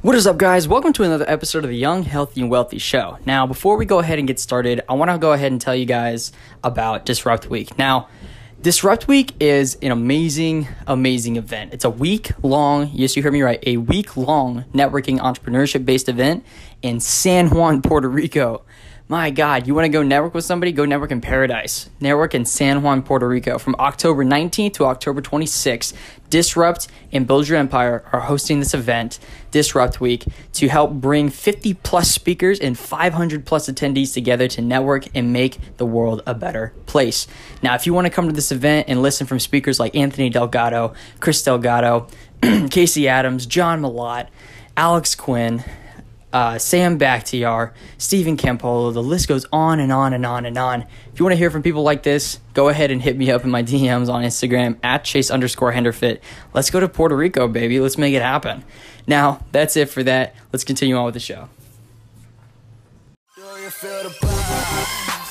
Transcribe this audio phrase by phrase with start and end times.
[0.00, 0.68] What is up, guys?
[0.68, 3.18] Welcome to another episode of the Young, Healthy, and Wealthy Show.
[3.26, 5.74] Now, before we go ahead and get started, I want to go ahead and tell
[5.74, 6.30] you guys
[6.62, 7.76] about Disrupt Week.
[7.76, 8.08] Now,
[8.62, 11.74] Disrupt Week is an amazing, amazing event.
[11.74, 16.08] It's a week long, yes, you heard me right, a week long networking entrepreneurship based
[16.08, 16.46] event
[16.80, 18.62] in San Juan, Puerto Rico.
[19.10, 20.70] My God, you want to go network with somebody?
[20.70, 21.88] Go network in paradise.
[21.98, 25.94] Network in San Juan, Puerto Rico from October 19th to October 26th.
[26.28, 29.18] Disrupt and Build Your Empire are hosting this event,
[29.50, 30.24] Disrupt Week,
[30.54, 35.58] to help bring 50 plus speakers and 500 plus attendees together to network and make
[35.76, 37.26] the world a better place.
[37.62, 40.30] Now, if you want to come to this event and listen from speakers like Anthony
[40.30, 42.08] Delgado, Chris Delgado,
[42.70, 44.28] Casey Adams, John Malott,
[44.76, 45.64] Alex Quinn,
[46.32, 48.92] uh, Sam Bakhtiar, Stephen Campolo.
[48.92, 50.82] The list goes on and on and on and on.
[51.12, 53.44] If you want to hear from people like this, go ahead and hit me up
[53.44, 56.20] in my DMs on Instagram at chase underscore henderfit.
[56.52, 57.80] Let's go to Puerto Rico, baby.
[57.80, 58.64] Let's make it happen.
[59.08, 60.34] Now, that's it for that.
[60.52, 61.48] Let's continue on with the show.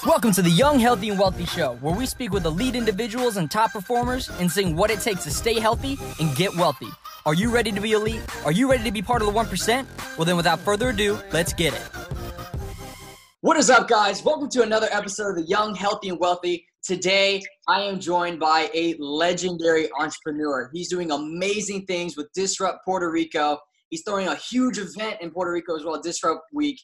[0.03, 3.51] Welcome to the Young, Healthy, and Wealthy Show, where we speak with elite individuals and
[3.51, 6.87] top performers and sing what it takes to stay healthy and get wealthy.
[7.27, 8.21] Are you ready to be elite?
[8.45, 9.85] Are you ready to be part of the 1%?
[10.17, 11.81] Well, then, without further ado, let's get it.
[13.41, 14.23] What is up, guys?
[14.23, 16.65] Welcome to another episode of the Young, Healthy, and Wealthy.
[16.83, 20.71] Today, I am joined by a legendary entrepreneur.
[20.73, 23.59] He's doing amazing things with Disrupt Puerto Rico.
[23.89, 26.79] He's throwing a huge event in Puerto Rico as well, Disrupt Week.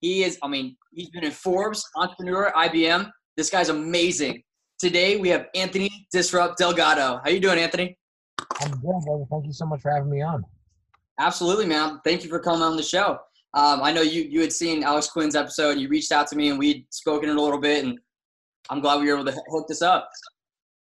[0.00, 3.10] He is, I mean, he's been in Forbes, Entrepreneur, IBM.
[3.36, 4.42] This guy's amazing.
[4.78, 7.20] Today, we have Anthony Disrupt Delgado.
[7.24, 7.96] How you doing, Anthony?
[8.60, 9.24] I'm good, brother.
[9.30, 10.44] Thank you so much for having me on.
[11.18, 12.00] Absolutely, man.
[12.04, 13.18] Thank you for coming on the show.
[13.54, 15.78] Um, I know you you had seen Alex Quinn's episode.
[15.78, 17.98] You reached out to me and we'd spoken it a little bit, and
[18.68, 20.10] I'm glad we were able to hook this up.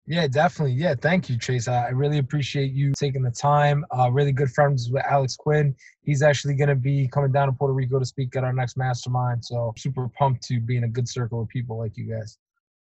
[0.08, 0.74] Yeah, definitely.
[0.74, 1.66] Yeah, thank you, Chase.
[1.66, 3.84] I really appreciate you taking the time.
[3.90, 5.74] Uh, really good friends with Alex Quinn.
[6.02, 8.76] He's actually going to be coming down to Puerto Rico to speak at our next
[8.76, 9.44] mastermind.
[9.44, 12.38] So super pumped to be in a good circle of people like you guys.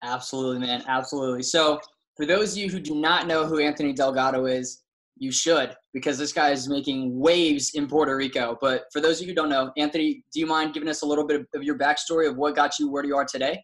[0.02, 0.82] Absolutely, man.
[0.88, 1.42] Absolutely.
[1.42, 1.78] So
[2.16, 4.82] for those of you who do not know who Anthony Delgado is,
[5.18, 8.56] you should because this guy is making waves in Puerto Rico.
[8.58, 11.06] But for those of you who don't know, Anthony, do you mind giving us a
[11.06, 13.62] little bit of your backstory of what got you where you are today?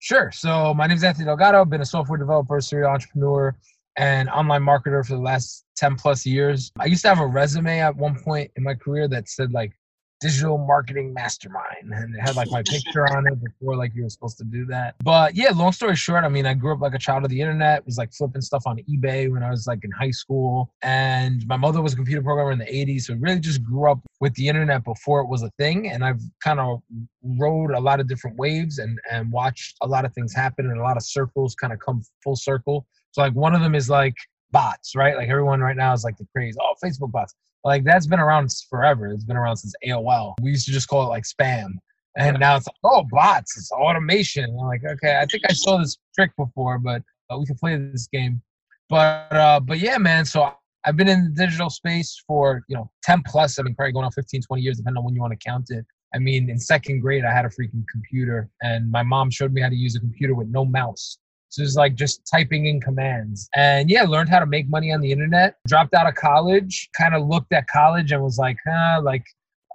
[0.00, 0.32] Sure.
[0.32, 1.60] So my name is Anthony Delgado.
[1.60, 3.54] I've been a software developer, serial entrepreneur,
[3.98, 6.72] and online marketer for the last 10 plus years.
[6.80, 9.72] I used to have a resume at one point in my career that said like
[10.20, 14.10] digital marketing mastermind and it had like my picture on it before like you were
[14.10, 14.94] supposed to do that.
[15.02, 17.40] But yeah long story short i mean i grew up like a child of the
[17.40, 21.46] internet was like flipping stuff on ebay when i was like in high school and
[21.46, 24.34] my mother was a computer programmer in the 80s so really just grew up with
[24.34, 26.82] the internet before it was a thing and i've kind of
[27.22, 30.80] rode a lot of different waves and and watched a lot of things happen and
[30.80, 32.86] a lot of circles kind of come full circle.
[33.12, 34.14] So like one of them is like
[34.52, 37.34] bots right like everyone right now is like the craze oh facebook bots
[37.64, 39.08] like that's been around forever.
[39.08, 40.34] It's been around since AOL.
[40.40, 41.72] We used to just call it like spam.
[42.16, 44.44] And now it's like, oh, bots, it's automation.
[44.44, 47.76] I'm like, okay, I think I saw this trick before, but uh, we can play
[47.76, 48.42] this game.
[48.88, 50.24] But uh, but yeah, man.
[50.24, 50.52] So
[50.84, 53.58] I've been in the digital space for you know 10 plus.
[53.58, 55.70] I mean, probably going on 15, 20 years, depending on when you want to count
[55.70, 55.86] it.
[56.12, 59.60] I mean, in second grade, I had a freaking computer, and my mom showed me
[59.60, 61.18] how to use a computer with no mouse.
[61.50, 63.48] So it's like just typing in commands.
[63.56, 65.56] And yeah, learned how to make money on the internet.
[65.66, 69.24] Dropped out of college, kind of looked at college and was like, huh, like,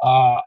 [0.02, 0.40] uh,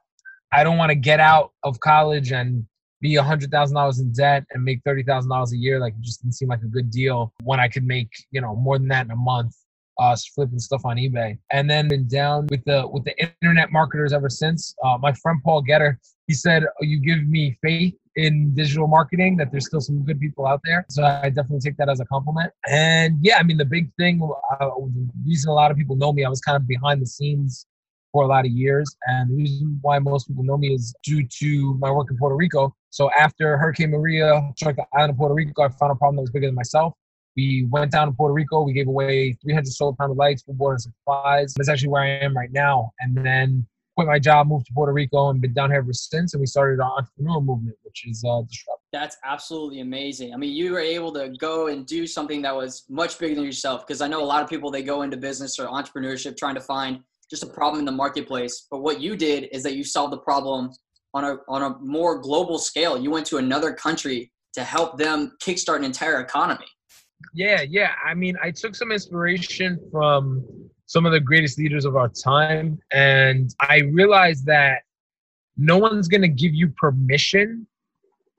[0.53, 2.65] I don't want to get out of college and
[3.01, 5.79] be a hundred thousand dollars in debt and make thirty thousand dollars a year.
[5.79, 8.57] Like it just didn't seem like a good deal when I could make, you know,
[8.57, 9.55] more than that in a month.
[10.01, 14.13] Uh, flipping stuff on eBay, and then been down with the with the internet marketers
[14.13, 14.73] ever since.
[14.85, 19.51] Uh, my friend Paul Getter, he said, "You give me faith in digital marketing that
[19.53, 20.85] there's still some good people out there.
[20.91, 22.53] So I definitely take that as a compliment.
[22.69, 24.21] And yeah, I mean, the big thing,
[24.61, 27.07] uh, the reason a lot of people know me, I was kind of behind the
[27.07, 27.65] scenes
[28.13, 28.97] for a lot of years.
[29.07, 32.35] And the reason why most people know me is due to my work in Puerto
[32.35, 32.75] Rico.
[32.91, 36.23] So after Hurricane Maria struck the island of Puerto Rico, I found a problem that
[36.23, 36.95] was bigger than myself.
[37.37, 38.63] We went down to Puerto Rico.
[38.63, 41.55] We gave away 300 solar panel lights, for board and supplies.
[41.57, 42.91] That's actually where I am right now.
[42.99, 43.65] And then
[43.99, 46.33] quit my job, moved to Puerto Rico, and been down here ever since.
[46.33, 48.81] And we started our entrepreneurial movement, which is uh, Disrupt.
[48.93, 50.33] That's absolutely amazing.
[50.33, 53.43] I mean, you were able to go and do something that was much bigger than
[53.43, 53.85] yourself.
[53.85, 56.61] Because I know a lot of people they go into business or entrepreneurship trying to
[56.61, 58.69] find just a problem in the marketplace.
[58.71, 60.71] But what you did is that you solved the problem
[61.13, 62.97] on a on a more global scale.
[62.97, 66.67] You went to another country to help them kickstart an entire economy.
[67.35, 67.95] Yeah, yeah.
[68.07, 72.81] I mean, I took some inspiration from some of the greatest leaders of our time.
[72.93, 74.83] And I realized that
[75.57, 77.67] no one's going to give you permission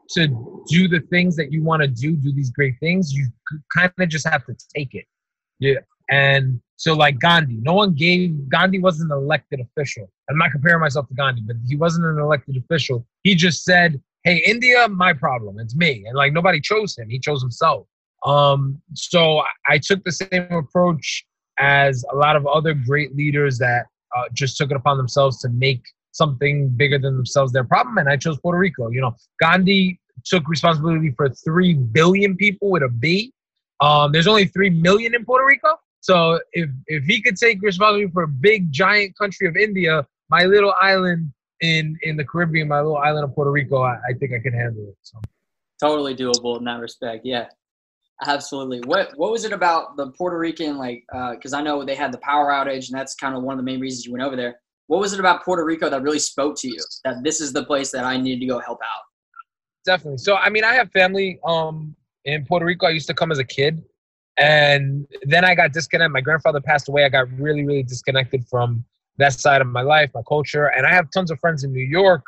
[0.10, 0.28] to
[0.68, 3.14] do the things that you want to do, do these great things.
[3.14, 3.28] You
[3.74, 5.06] kind of just have to take it.
[5.60, 5.80] Yeah.
[6.10, 10.10] And So like Gandhi, no one gave Gandhi wasn't an elected official.
[10.30, 13.06] I'm not comparing myself to Gandhi, but he wasn't an elected official.
[13.24, 15.60] He just said, "Hey, India, my problem.
[15.60, 17.10] It's me," and like nobody chose him.
[17.10, 17.86] He chose himself.
[18.26, 21.26] Um, so I took the same approach
[21.60, 23.86] as a lot of other great leaders that
[24.16, 27.98] uh, just took it upon themselves to make something bigger than themselves their problem.
[27.98, 28.90] And I chose Puerto Rico.
[28.90, 33.34] You know, Gandhi took responsibility for 3 billion people with a B.
[33.82, 35.80] Um, there's only 3 million in Puerto Rico.
[36.02, 40.46] So if, if he could take responsibility for a big, giant country of India, my
[40.46, 41.32] little island
[41.62, 44.54] in, in the Caribbean, my little island of Puerto Rico, I, I think I can
[44.54, 44.98] handle it.
[45.02, 45.20] So.
[45.80, 47.26] Totally doable in that respect.
[47.26, 47.48] Yeah.
[48.26, 48.82] Absolutely.
[48.82, 51.06] What what was it about the Puerto Rican like?
[51.32, 53.58] Because uh, I know they had the power outage, and that's kind of one of
[53.58, 54.60] the main reasons you went over there.
[54.88, 56.80] What was it about Puerto Rico that really spoke to you?
[57.06, 59.04] That this is the place that I need to go help out.
[59.86, 60.18] Definitely.
[60.18, 61.96] So I mean, I have family um
[62.26, 62.88] in Puerto Rico.
[62.88, 63.84] I used to come as a kid,
[64.38, 66.12] and then I got disconnected.
[66.12, 67.06] My grandfather passed away.
[67.06, 68.84] I got really really disconnected from
[69.18, 71.86] that side of my life, my culture, and I have tons of friends in New
[71.86, 72.24] York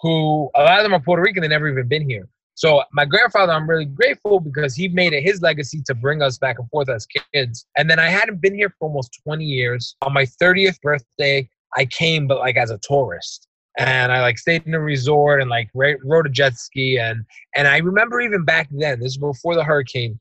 [0.00, 1.42] who a lot of them are Puerto Rican.
[1.42, 2.28] They never even been here.
[2.58, 6.38] So my grandfather, I'm really grateful because he made it his legacy to bring us
[6.38, 7.64] back and forth as kids.
[7.76, 9.94] And then I hadn't been here for almost 20 years.
[10.02, 13.46] On my 30th birthday, I came, but like as a tourist.
[13.78, 16.98] And I like stayed in a resort and like rode a jet ski.
[16.98, 17.24] And
[17.54, 20.18] and I remember even back then, this is before the hurricane,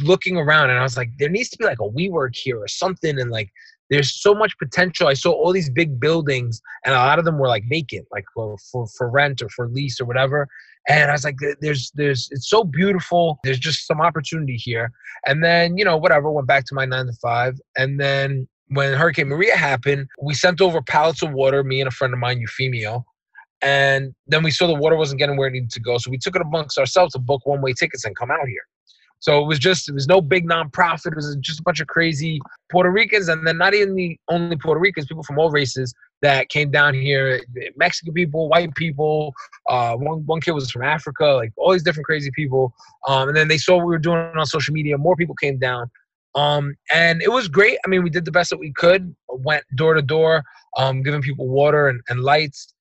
[0.00, 2.66] looking around and I was like, there needs to be like a WeWork here or
[2.66, 3.16] something.
[3.20, 3.52] And like
[3.90, 5.06] there's so much potential.
[5.06, 8.24] I saw all these big buildings, and a lot of them were like vacant, like
[8.34, 10.48] for for, for rent or for lease or whatever.
[10.88, 13.38] And I was like, there's, there's, it's so beautiful.
[13.42, 14.92] There's just some opportunity here.
[15.26, 17.58] And then, you know, whatever, went back to my nine to five.
[17.76, 21.90] And then when Hurricane Maria happened, we sent over pallets of water, me and a
[21.90, 23.04] friend of mine, Euphemio.
[23.62, 25.98] And then we saw the water wasn't getting where it needed to go.
[25.98, 28.62] So we took it amongst ourselves to book one way tickets and come out here.
[29.20, 31.12] So it was just, it was no big nonprofit.
[31.12, 32.40] It was just a bunch of crazy
[32.70, 33.28] Puerto Ricans.
[33.28, 36.94] And then not even the only Puerto Ricans, people from all races that came down
[36.94, 37.40] here
[37.76, 39.32] Mexican people, white people.
[39.68, 42.72] Uh, one, one kid was from Africa, like all these different crazy people.
[43.08, 44.96] Um, and then they saw what we were doing on social media.
[44.98, 45.90] More people came down.
[46.34, 47.78] Um, and it was great.
[47.84, 50.44] I mean, we did the best that we could, went door to door,
[50.76, 52.74] um, giving people water and, and lights.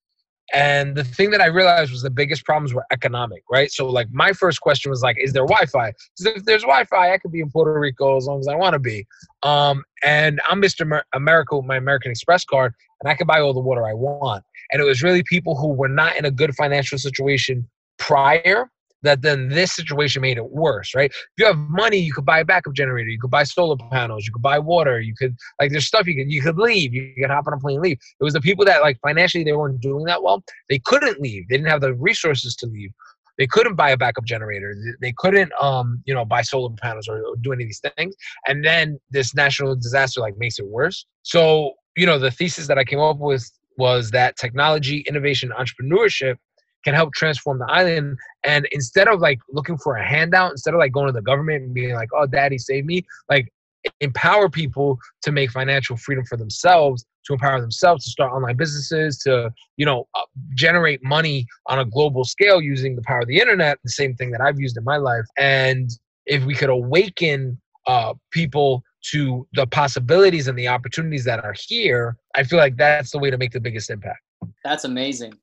[0.54, 3.72] And the thing that I realized was the biggest problems were economic, right?
[3.72, 7.18] So, like, my first question was like, "Is there Wi-Fi?" Because if there's Wi-Fi, I
[7.18, 9.08] could be in Puerto Rico as long as I want to be.
[9.44, 11.02] Um, and I'm Mr.
[11.14, 14.44] America with my American Express card, and I can buy all the water I want.
[14.72, 18.70] And it was really people who were not in a good financial situation prior
[19.06, 21.12] that then this situation made it worse, right?
[21.12, 24.26] If you have money, you could buy a backup generator, you could buy solar panels,
[24.26, 27.14] you could buy water, you could like there's stuff you could you could leave, you
[27.20, 27.98] could hop on a plane and leave.
[28.20, 31.48] It was the people that like financially they weren't doing that well, they couldn't leave.
[31.48, 32.92] They didn't have the resources to leave.
[33.38, 34.76] They couldn't buy a backup generator.
[35.02, 38.16] They couldn't um, you know, buy solar panels or, or do any of these things.
[38.48, 41.06] And then this national disaster like makes it worse.
[41.24, 46.38] So, you know, the thesis that I came up with was that technology, innovation, entrepreneurship
[46.86, 48.18] can help transform the island.
[48.44, 51.64] And instead of like looking for a handout, instead of like going to the government
[51.64, 53.52] and being like, oh, daddy, save me, like
[54.00, 59.18] empower people to make financial freedom for themselves to empower themselves to start online businesses
[59.18, 60.22] to you know uh,
[60.56, 64.32] generate money on a global scale using the power of the internet the same thing
[64.32, 65.26] that i've used in my life.
[65.38, 65.90] And
[66.26, 72.18] if we could awaken uh, people to the possibilities and the opportunities that are here
[72.36, 74.20] i feel like that's the way to make the biggest impact.
[74.64, 75.34] That's amazing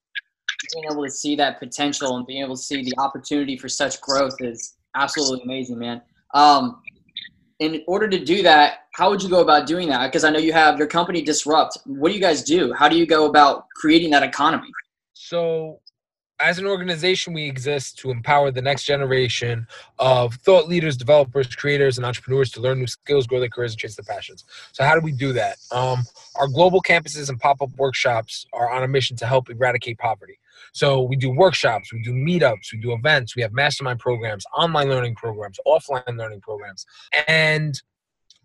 [0.73, 4.01] being able to see that potential and being able to see the opportunity for such
[4.01, 6.03] growth is absolutely amazing, man.
[6.35, 6.83] Um,
[7.59, 10.07] in order to do that, how would you go about doing that?
[10.07, 11.79] Because I know you have your company Disrupt.
[11.87, 12.73] What do you guys do?
[12.73, 14.69] How do you go about creating that economy?
[15.15, 15.81] So
[16.43, 19.67] as an organization, we exist to empower the next generation
[19.99, 23.79] of thought leaders, developers, creators, and entrepreneurs to learn new skills, grow their careers, and
[23.79, 24.45] chase their passions.
[24.73, 25.59] So, how do we do that?
[25.71, 26.03] Um,
[26.37, 30.39] our global campuses and pop up workshops are on a mission to help eradicate poverty.
[30.73, 34.89] So, we do workshops, we do meetups, we do events, we have mastermind programs, online
[34.89, 36.85] learning programs, offline learning programs.
[37.29, 37.81] And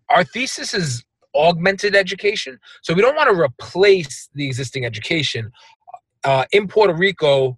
[0.09, 1.03] our thesis is
[1.35, 2.59] augmented education.
[2.83, 5.51] So, we don't want to replace the existing education.
[6.23, 7.57] Uh, in Puerto Rico,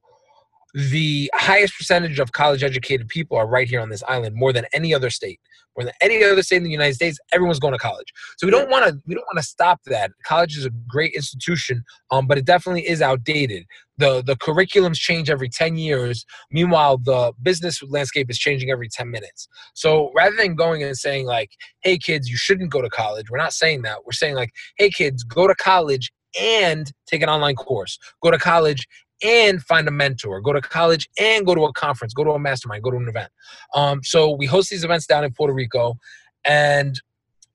[0.74, 4.66] the highest percentage of college educated people are right here on this island more than
[4.74, 5.40] any other state
[5.78, 8.12] more than any other state in the united states everyone's going to college.
[8.38, 10.12] So we don't want to we don't want to stop that.
[10.26, 13.66] College is a great institution um, but it definitely is outdated.
[13.98, 16.26] The the curriculums change every 10 years.
[16.52, 19.48] Meanwhile the business landscape is changing every 10 minutes.
[19.74, 23.38] So rather than going and saying like hey kids you shouldn't go to college we're
[23.38, 24.00] not saying that.
[24.06, 27.98] We're saying like hey kids go to college and take an online course.
[28.22, 28.86] Go to college
[29.24, 32.40] and find a mentor, go to college and go to a conference, go to a
[32.40, 33.32] mastermind, go to an event.
[33.74, 35.98] Um, so we host these events down in Puerto Rico,
[36.46, 37.02] and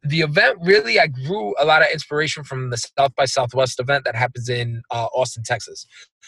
[0.06, 4.04] the event really i grew a lot of inspiration from the south by southwest event
[4.04, 5.86] that happens in uh, austin texas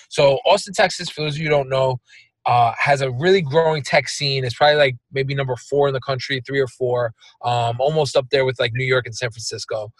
[0.08, 2.00] so austin texas for those of you who don't know
[2.46, 4.44] uh, has a really growing tech scene.
[4.44, 7.12] It's probably like maybe number four in the country, three or four,
[7.44, 9.92] um, almost up there with like New York and San Francisco.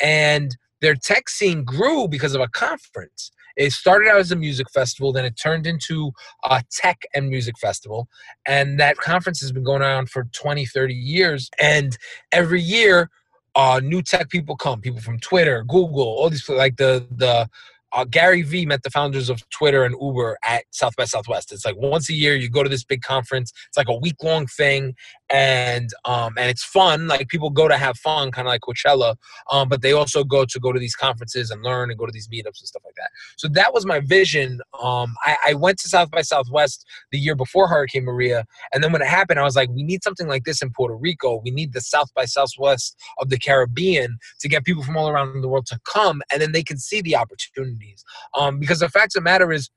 [0.00, 3.32] And their tech scene grew because of a conference.
[3.56, 6.12] It started out as a music festival, then it turned into
[6.44, 8.08] a tech and music festival.
[8.46, 11.50] And that conference has been going on for 20, 30 years.
[11.60, 11.96] And
[12.32, 13.10] every year,
[13.54, 17.48] uh, new tech people come, people from Twitter, Google, all these like the the
[17.94, 21.52] uh, Gary Vee met the founders of Twitter and Uber at South by Southwest.
[21.52, 23.52] It's like once a year you go to this big conference.
[23.68, 24.94] It's like a week long thing,
[25.30, 27.06] and um, and it's fun.
[27.06, 29.14] Like people go to have fun, kind of like Coachella,
[29.50, 32.12] um, but they also go to go to these conferences and learn and go to
[32.12, 33.10] these meetups and stuff like that.
[33.36, 34.60] So that was my vision.
[34.82, 38.90] Um, I, I went to South by Southwest the year before Hurricane Maria, and then
[38.90, 41.40] when it happened, I was like, we need something like this in Puerto Rico.
[41.44, 45.40] We need the South by Southwest of the Caribbean to get people from all around
[45.40, 48.04] the world to come, and then they can see the opportunity opportunities.
[48.34, 49.70] Um, because the fact of the matter is,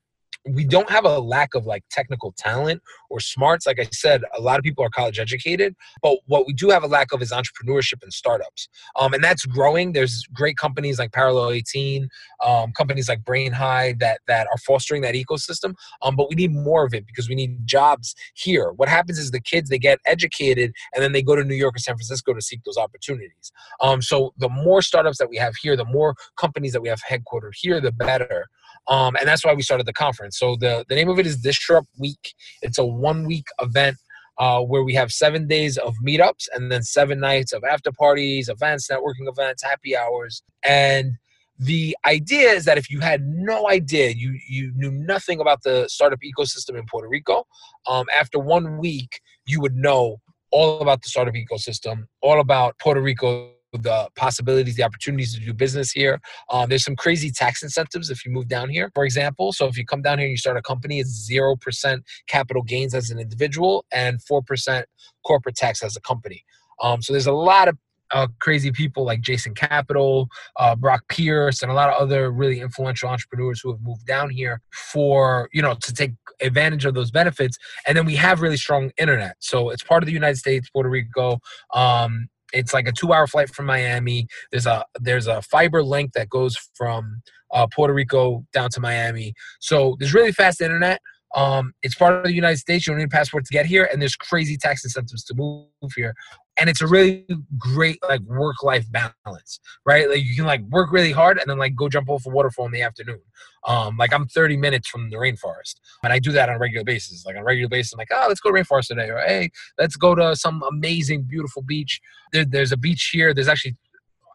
[0.53, 3.65] we don't have a lack of like technical talent or smarts.
[3.65, 6.83] Like I said, a lot of people are college educated, but what we do have
[6.83, 8.69] a lack of is entrepreneurship and startups.
[8.99, 9.93] Um, and that's growing.
[9.93, 12.09] There's great companies like Parallel 18,
[12.45, 15.75] um, companies like Brain High that that are fostering that ecosystem.
[16.01, 18.71] Um, but we need more of it because we need jobs here.
[18.71, 21.75] What happens is the kids they get educated and then they go to New York
[21.75, 23.51] or San Francisco to seek those opportunities.
[23.81, 27.01] Um, so the more startups that we have here, the more companies that we have
[27.09, 28.47] headquartered here, the better.
[28.89, 30.39] Um, and that's why we started the conference.
[30.39, 32.33] So the, the name of it is Disrupt Week.
[32.61, 33.97] It's a one week event
[34.37, 38.49] uh, where we have seven days of meetups and then seven nights of after parties,
[38.49, 40.43] events, networking events, happy hours.
[40.63, 41.13] And
[41.59, 45.87] the idea is that if you had no idea, you, you knew nothing about the
[45.89, 47.45] startup ecosystem in Puerto Rico,
[47.87, 50.17] um, after one week, you would know
[50.51, 55.53] all about the startup ecosystem, all about Puerto Rico the possibilities, the opportunities to do
[55.53, 56.19] business here.
[56.51, 59.51] Um, there's some crazy tax incentives if you move down here, for example.
[59.53, 62.93] So if you come down here and you start a company, it's 0% capital gains
[62.93, 64.83] as an individual and 4%
[65.25, 66.43] corporate tax as a company.
[66.81, 67.77] Um, so there's a lot of
[68.11, 72.61] uh, crazy people like Jason Capital, uh, Brock Pierce, and a lot of other really
[72.61, 77.11] influential entrepreneurs who have moved down here for you know to take advantage of those
[77.11, 77.57] benefits.
[77.85, 80.89] And then we have really strong internet, so it's part of the United States, Puerto
[80.89, 81.39] Rico.
[81.73, 84.27] Um, it's like a two-hour flight from Miami.
[84.51, 87.21] There's a there's a fiber link that goes from
[87.53, 89.33] uh, Puerto Rico down to Miami.
[89.59, 91.01] So there's really fast internet.
[91.35, 92.87] Um, it's part of the United States.
[92.87, 95.67] You don't need a passport to get here, and there's crazy tax incentives to move
[95.95, 96.13] here.
[96.59, 97.25] And it's a really
[97.57, 100.09] great like work-life balance, right?
[100.09, 102.65] Like you can like work really hard and then like go jump off a waterfall
[102.65, 103.21] in the afternoon.
[103.67, 106.83] Um, like I'm 30 minutes from the rainforest, and I do that on a regular
[106.83, 107.25] basis.
[107.25, 109.49] Like on a regular basis, I'm like, oh, let's go to rainforest today, or hey,
[109.77, 111.99] let's go to some amazing, beautiful beach.
[112.31, 113.33] There, there's a beach here.
[113.33, 113.75] There's actually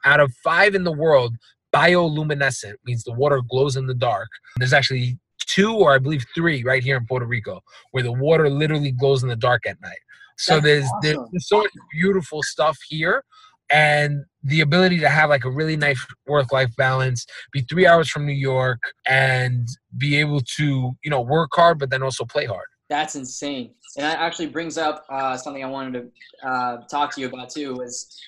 [0.05, 1.37] out of five in the world,
[1.73, 4.29] bioluminescent means the water glows in the dark.
[4.59, 7.61] There's actually two or I believe three right here in Puerto Rico
[7.91, 9.99] where the water literally glows in the dark at night.
[10.43, 11.29] So there's awesome.
[11.31, 13.23] there's so much beautiful stuff here
[13.71, 18.09] and the ability to have like a really nice work life balance, be three hours
[18.11, 19.69] from New York and
[19.99, 22.67] be able to, you know, work hard but then also play hard.
[22.89, 23.71] That's insane.
[23.97, 26.11] And that actually brings up uh, something I wanted
[26.43, 28.21] to uh, talk to you about too was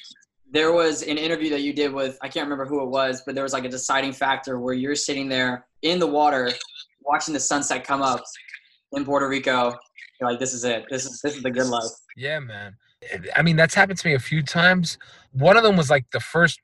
[0.53, 3.35] there was an interview that you did with I can't remember who it was, but
[3.35, 6.53] there was like a deciding factor where you're sitting there in the water
[7.03, 8.23] watching the sunset come up
[8.93, 9.75] in Puerto Rico,
[10.25, 10.87] you're like, this is it.
[10.91, 11.85] This is this is the good life.
[12.17, 12.77] Yeah, man.
[13.37, 14.99] I mean, that's happened to me a few times.
[15.33, 16.59] One of them was like the first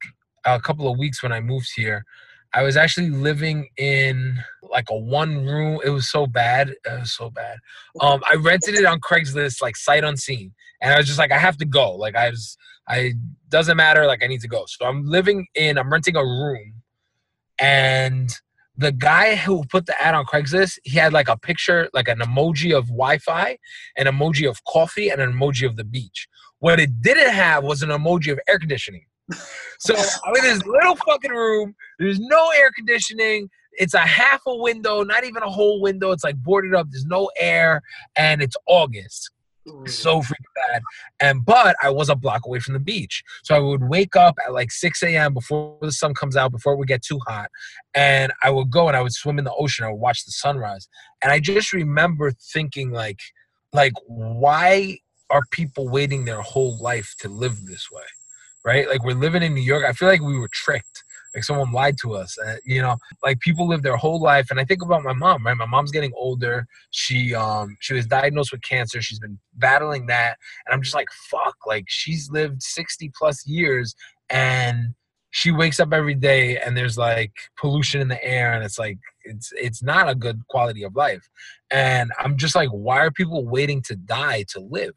[0.44, 2.04] uh, couple of weeks when I moved here.
[2.52, 5.80] I was actually living in like a one room.
[5.84, 6.70] It was so bad.
[6.70, 7.58] It was so bad.
[8.00, 11.38] Um, I rented it on Craigslist, like sight unseen, and I was just like, I
[11.38, 11.94] have to go.
[11.94, 12.56] Like I was,
[12.88, 13.12] I
[13.48, 14.06] doesn't matter.
[14.06, 14.64] Like I need to go.
[14.66, 15.78] So I'm living in.
[15.78, 16.82] I'm renting a room,
[17.60, 18.34] and
[18.80, 22.18] the guy who put the ad on Craigslist, he had like a picture, like an
[22.20, 23.58] emoji of Wi-Fi,
[23.96, 26.26] an emoji of coffee, and an emoji of the beach.
[26.60, 29.04] What it didn't have was an emoji of air conditioning.
[29.78, 29.94] So
[30.24, 31.74] I'm in this little fucking room.
[31.98, 33.50] There's no air conditioning.
[33.72, 36.10] It's a half a window, not even a whole window.
[36.12, 36.88] It's like boarded up.
[36.90, 37.82] There's no air,
[38.16, 39.30] and it's August
[39.68, 39.88] Mm.
[39.88, 40.82] so freaking bad.
[41.20, 44.36] And but I was a block away from the beach, so I would wake up
[44.46, 45.34] at like 6 a.m.
[45.34, 47.50] before the sun comes out, before it would get too hot,
[47.94, 49.84] and I would go and I would swim in the ocean.
[49.84, 50.88] I would watch the sunrise,
[51.22, 53.20] and I just remember thinking like,
[53.72, 54.98] like why
[55.28, 58.02] are people waiting their whole life to live this way,
[58.64, 58.88] right?
[58.88, 59.84] Like we're living in New York.
[59.84, 63.38] I feel like we were tricked like someone lied to us uh, you know like
[63.40, 65.56] people live their whole life and i think about my mom right?
[65.56, 66.66] My mom's getting older.
[66.90, 69.00] She um she was diagnosed with cancer.
[69.00, 73.94] She's been battling that and i'm just like fuck like she's lived 60 plus years
[74.30, 74.94] and
[75.30, 78.98] she wakes up every day and there's like pollution in the air and it's like
[79.24, 81.28] it's it's not a good quality of life.
[81.70, 84.94] And i'm just like why are people waiting to die to live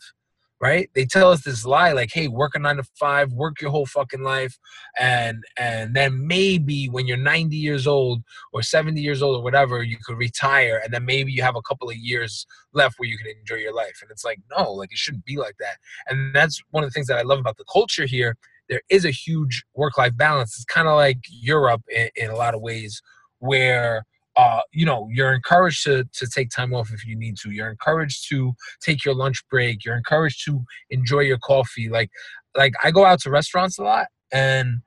[0.63, 3.69] right they tell us this lie like hey work a nine to five work your
[3.69, 4.57] whole fucking life
[4.97, 9.83] and and then maybe when you're 90 years old or 70 years old or whatever
[9.83, 13.17] you could retire and then maybe you have a couple of years left where you
[13.17, 15.75] can enjoy your life and it's like no like it shouldn't be like that
[16.07, 18.37] and that's one of the things that i love about the culture here
[18.69, 20.55] there is a huge work life balance.
[20.55, 23.01] It's kind of like Europe in, in, a lot of ways,
[23.39, 24.05] where
[24.35, 27.51] uh, you know you're encouraged to to take time off if you need to.
[27.51, 29.85] You're encouraged to take your lunch break.
[29.85, 31.89] You're encouraged to enjoy your coffee.
[31.89, 32.09] Like
[32.55, 34.81] like I go out to restaurants a lot, and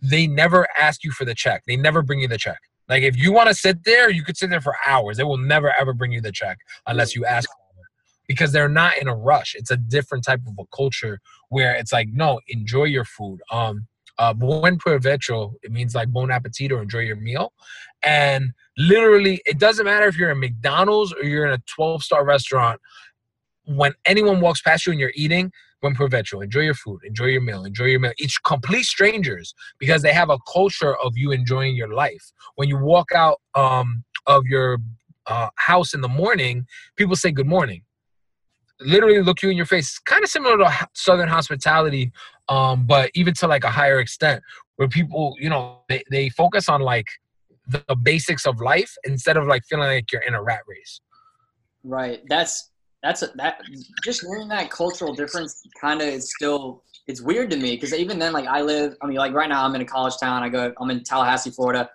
[0.00, 1.62] they never ask you for the check.
[1.66, 2.58] They never bring you the check.
[2.88, 5.16] Like if you want to sit there, you could sit there for hours.
[5.16, 7.48] They will never ever bring you the check unless you ask
[8.28, 9.54] because they're not in a rush.
[9.54, 11.18] It's a different type of a culture
[11.48, 13.40] where it's like, no, enjoy your food.
[13.50, 13.86] Um,
[14.18, 17.52] uh, buen provecho, it means like bon appetit or enjoy your meal.
[18.02, 22.24] And literally, it doesn't matter if you're in McDonald's or you're in a 12 star
[22.24, 22.80] restaurant.
[23.64, 27.40] When anyone walks past you and you're eating, buen provecho, enjoy your food, enjoy your
[27.40, 28.12] meal, enjoy your meal.
[28.18, 32.32] It's complete strangers because they have a culture of you enjoying your life.
[32.56, 34.78] When you walk out um, of your
[35.26, 36.66] uh, house in the morning,
[36.96, 37.82] people say good morning
[38.84, 39.98] literally look you in your face.
[39.98, 42.12] Kind of similar to Southern hospitality,
[42.48, 44.42] um, but even to like a higher extent,
[44.76, 47.06] where people, you know, they, they focus on like
[47.68, 51.00] the, the basics of life instead of like feeling like you're in a rat race.
[51.84, 52.20] Right.
[52.28, 52.70] That's
[53.02, 53.60] that's a, that.
[54.04, 58.18] Just hearing that cultural difference kind of is still it's weird to me because even
[58.18, 58.96] then, like I live.
[59.02, 60.42] I mean, like right now I'm in a college town.
[60.44, 60.72] I go.
[60.80, 61.90] I'm in Tallahassee, Florida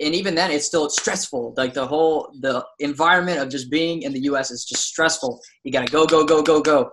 [0.00, 1.54] and even then it's still stressful.
[1.56, 5.40] Like the whole the environment of just being in the us is just stressful.
[5.62, 6.90] You gotta go go go go go.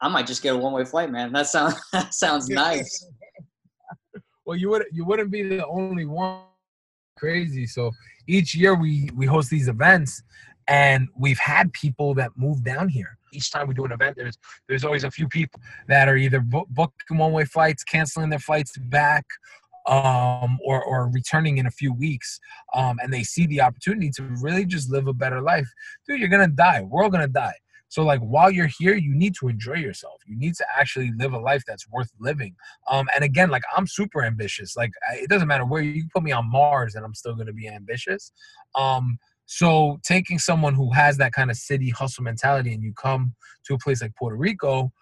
[0.00, 1.32] I might just get a one-way flight man.
[1.32, 3.06] That sounds that sounds nice.
[4.44, 6.42] Well you would you wouldn't be the only one.
[7.18, 7.66] Crazy.
[7.66, 7.90] So
[8.28, 10.22] each year we we host these events
[10.68, 13.18] and we've had people that move down here.
[13.32, 14.38] Each time we do an event there's
[14.68, 18.78] there's always a few people that are either book, booking one-way flights canceling their flights
[18.78, 19.24] back
[19.86, 22.40] um, or, or returning in a few weeks
[22.74, 25.68] um, and they see the opportunity to really just live a better life,
[26.06, 26.82] dude, you're gonna die.
[26.82, 27.54] We're all gonna die.
[27.88, 30.20] So like while you're here, you need to enjoy yourself.
[30.26, 32.56] You need to actually live a life that's worth living.
[32.90, 34.76] Um, and again, like I'm super ambitious.
[34.76, 37.68] Like it doesn't matter where you put me on Mars, and I'm still gonna be
[37.68, 38.32] ambitious.
[38.74, 43.34] Um, so taking someone who has that kind of city hustle mentality, and you come
[43.66, 44.92] to a place like Puerto Rico,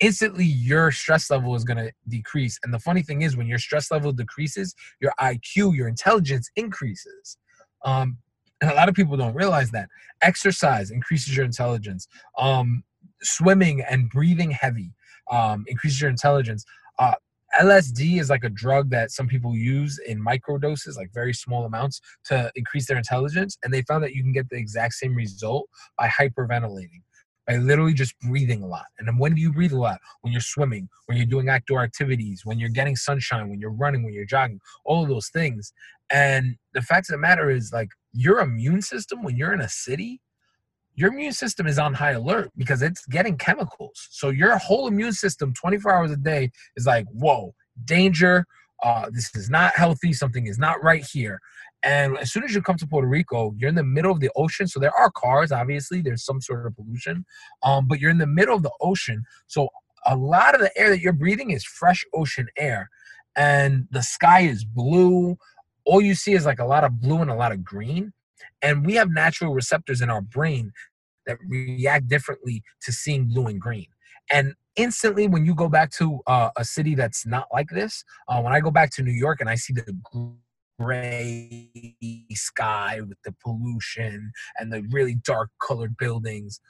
[0.00, 2.58] instantly your stress level is going to decrease.
[2.62, 7.38] And the funny thing is, when your stress level decreases, your IQ, your intelligence increases.
[7.84, 8.18] Um,
[8.60, 9.88] and a lot of people don't realize that
[10.22, 12.08] exercise increases your intelligence.
[12.38, 12.82] Um,
[13.22, 14.92] swimming and breathing heavy
[15.30, 16.64] um, increases your intelligence.
[16.98, 17.14] Uh,
[17.60, 21.64] LSD is like a drug that some people use in micro doses, like very small
[21.64, 23.56] amounts, to increase their intelligence.
[23.62, 27.02] And they found that you can get the exact same result by hyperventilating
[27.48, 28.84] by literally just breathing a lot.
[28.98, 29.98] And then when do you breathe a lot?
[30.20, 34.04] When you're swimming, when you're doing outdoor activities, when you're getting sunshine, when you're running,
[34.04, 35.72] when you're jogging, all of those things.
[36.10, 39.68] And the fact of the matter is, like, your immune system, when you're in a
[39.68, 40.20] city,
[40.94, 44.08] your immune system is on high alert because it's getting chemicals.
[44.10, 48.44] So your whole immune system, 24 hours a day, is like, whoa, danger.
[48.82, 50.12] Uh, this is not healthy.
[50.12, 51.40] Something is not right here.
[51.82, 54.30] And as soon as you come to Puerto Rico, you're in the middle of the
[54.34, 54.66] ocean.
[54.66, 57.24] So there are cars, obviously, there's some sort of pollution,
[57.62, 59.24] um, but you're in the middle of the ocean.
[59.46, 59.68] So
[60.06, 62.90] a lot of the air that you're breathing is fresh ocean air.
[63.36, 65.36] And the sky is blue.
[65.84, 68.12] All you see is like a lot of blue and a lot of green.
[68.60, 70.72] And we have natural receptors in our brain
[71.26, 73.86] that react differently to seeing blue and green.
[74.30, 78.40] And instantly, when you go back to uh, a city that's not like this, uh,
[78.40, 79.84] when I go back to New York and I see the
[80.78, 81.70] gray
[82.32, 86.60] sky with the pollution and the really dark colored buildings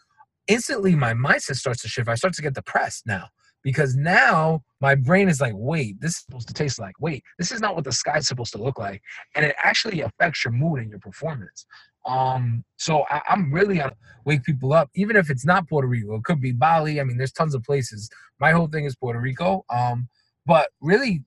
[0.49, 2.09] instantly my mindset starts to shift.
[2.09, 3.29] I start to get depressed now
[3.63, 7.53] because now my brain is like wait this is supposed to taste like wait this
[7.53, 9.03] is not what the sky's supposed to look like
[9.35, 11.67] and it actually affects your mood and your performance.
[12.07, 13.91] Um so I, i'm really on
[14.25, 16.17] wake people up even if it's not puerto rico.
[16.17, 17.01] It could be bali.
[17.01, 18.09] I mean there's tons of places.
[18.41, 20.09] My whole thing is puerto rico um
[20.47, 21.25] but really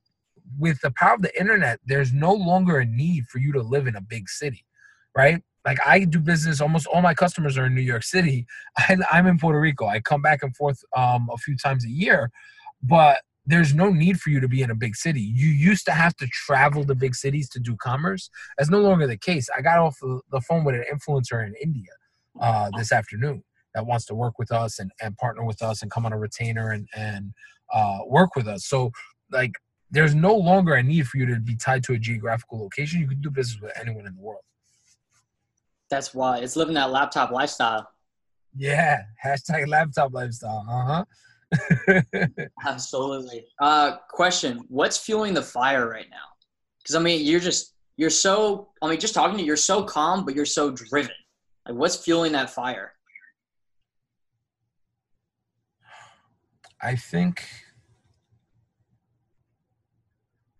[0.58, 3.88] with the power of the internet, there's no longer a need for you to live
[3.88, 4.66] in a big city,
[5.16, 5.42] right?
[5.66, 8.48] Like I do business, almost all my customers are in New York City.
[8.78, 9.86] I, am in Puerto Rico.
[9.86, 12.32] I come back and forth um, a few times a year,
[12.82, 15.22] but there's no need for you to be in a big city.
[15.22, 18.30] You used to have to travel to big cities to do commerce.
[18.58, 19.50] That's no longer the case.
[19.56, 21.90] I got off the phone with an influencer in India
[22.40, 25.90] uh, this afternoon that wants to work with us and, and partner with us and
[25.90, 27.34] come on a retainer and, and
[27.74, 28.66] uh, work with us.
[28.66, 28.92] So
[29.32, 29.54] like
[29.92, 33.02] there's no longer a need for you to be tied to a geographical location.
[33.02, 34.42] You can do business with anyone in the world.
[35.90, 37.88] That's why it's living that laptop lifestyle.
[38.56, 40.66] Yeah, hashtag laptop lifestyle.
[40.70, 41.04] Uh
[41.54, 42.42] huh.
[42.66, 43.46] Absolutely.
[43.60, 46.18] Uh, question: What's fueling the fire right now?
[46.80, 48.70] Because I mean, you're just you're so.
[48.82, 51.12] I mean, just talking to you, you're so calm, but you're so driven.
[51.68, 52.94] Like, what's fueling that fire?
[56.82, 57.46] I think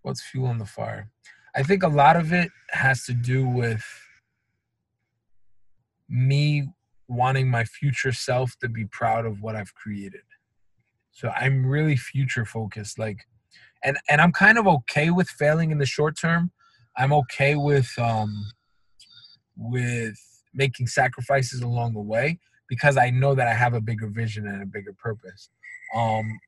[0.02, 1.10] what's fueling the fire.
[1.56, 3.84] I think a lot of it has to do with
[6.10, 6.68] me
[7.08, 10.22] wanting my future self to be proud of what I've created.
[11.12, 13.26] So I'm really future focused like
[13.84, 16.52] and and I'm kind of okay with failing in the short term.
[16.98, 18.34] I'm okay with um
[19.58, 20.18] with
[20.54, 24.64] making sacrifices along the way because I know that I have a bigger vision and
[24.64, 25.50] a bigger purpose.
[25.96, 26.40] Um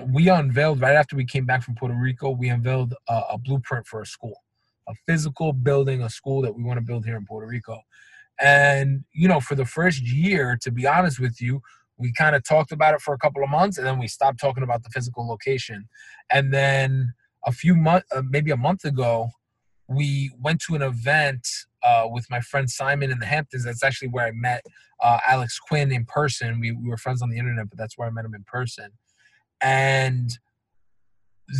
[0.00, 3.86] we unveiled right after we came back from Puerto Rico, we unveiled a, a blueprint
[3.86, 4.42] for a school,
[4.88, 7.80] a physical building, a school that we want to build here in Puerto Rico.
[8.40, 11.60] And, you know, for the first year, to be honest with you,
[11.96, 14.40] we kind of talked about it for a couple of months and then we stopped
[14.40, 15.88] talking about the physical location.
[16.30, 17.14] And then
[17.46, 19.28] a few months, uh, maybe a month ago,
[19.86, 21.46] we went to an event
[21.84, 23.64] uh, with my friend Simon in the Hamptons.
[23.64, 24.64] That's actually where I met
[25.00, 26.58] uh, Alex Quinn in person.
[26.58, 28.90] We, we were friends on the internet, but that's where I met him in person.
[29.64, 30.30] And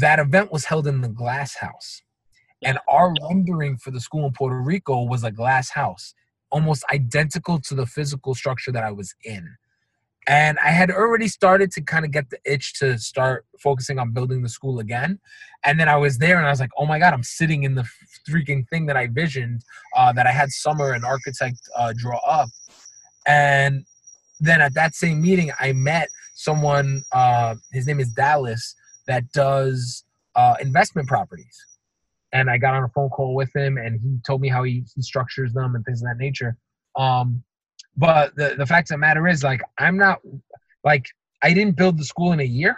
[0.01, 2.03] that event was held in the glass house.
[2.63, 6.15] And our rendering for the school in Puerto Rico was a glass house
[6.51, 9.57] almost identical to the physical structure that I was in.
[10.27, 14.13] And I had already started to kind of get the itch to start focusing on
[14.13, 15.19] building the school again.
[15.65, 17.75] And then I was there and I was like, oh my God, I'm sitting in
[17.75, 17.87] the
[18.31, 19.63] freaking thing that I visioned
[19.97, 22.49] uh, that I had Summer, an architect, uh, draw up.
[23.27, 23.85] And
[24.41, 28.75] then at that same meeting, I met someone, uh, his name is Dallas,
[29.07, 30.05] that does
[30.37, 31.75] uh, investment properties
[32.35, 34.85] and I got on a phone call with him, and he told me how he,
[34.95, 36.59] he structures them and things of that nature.
[36.97, 37.43] Um,
[37.97, 40.19] but the the fact of the matter is, like, I'm not
[40.83, 41.07] like
[41.43, 42.77] I didn't build the school in a year.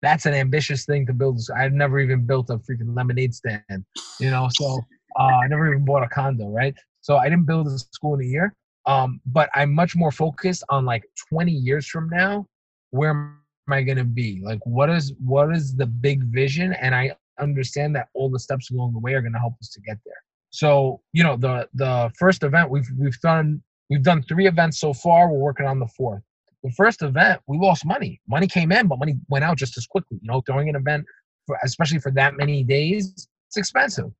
[0.00, 1.38] That's an ambitious thing to build.
[1.54, 3.84] I've never even built a freaking lemonade stand,
[4.18, 4.48] you know.
[4.52, 4.80] So
[5.18, 6.74] uh, I never even bought a condo, right?
[7.02, 8.54] So I didn't build a school in a year.
[8.86, 12.46] Um, but I'm much more focused on like 20 years from now,
[12.90, 13.38] where am
[13.70, 14.40] I gonna be?
[14.42, 16.72] Like, what is what is the big vision?
[16.74, 19.70] And I understand that all the steps along the way are going to help us
[19.70, 20.22] to get there.
[20.50, 24.92] So, you know, the the first event we've we've done we've done three events so
[24.92, 25.30] far.
[25.30, 26.22] We're working on the fourth.
[26.64, 28.20] The first event, we lost money.
[28.26, 30.18] Money came in, but money went out just as quickly.
[30.20, 31.04] You know, throwing an event,
[31.46, 34.10] for, especially for that many days, it's expensive.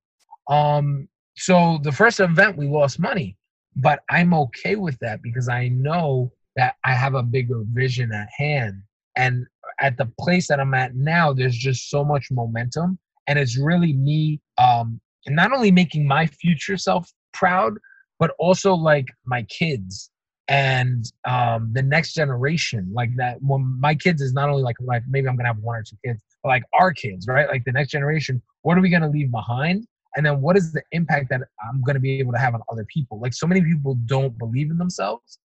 [0.48, 3.36] Um, so the first event, we lost money,
[3.74, 8.28] but I'm okay with that because I know that I have a bigger vision at
[8.36, 8.82] hand.
[9.14, 9.46] And
[9.80, 12.98] at the place that I'm at now, there's just so much momentum.
[13.28, 17.74] And it's really me um not only making my future self proud
[18.18, 20.10] but also like my kids.
[20.48, 25.02] And um the next generation like that when my kids is not only like like
[25.08, 27.48] maybe i'm gonna have one or two kids but like our kids right?
[27.48, 29.86] Like the next generation what are we gonna leave behind?
[30.16, 32.86] And then what is the impact that i'm gonna be able to have on other
[32.92, 33.20] people?
[33.20, 35.38] Like so many people don't believe in themselves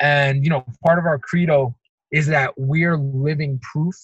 [0.00, 1.74] and you know part of our credo
[2.12, 3.94] is that we're living proof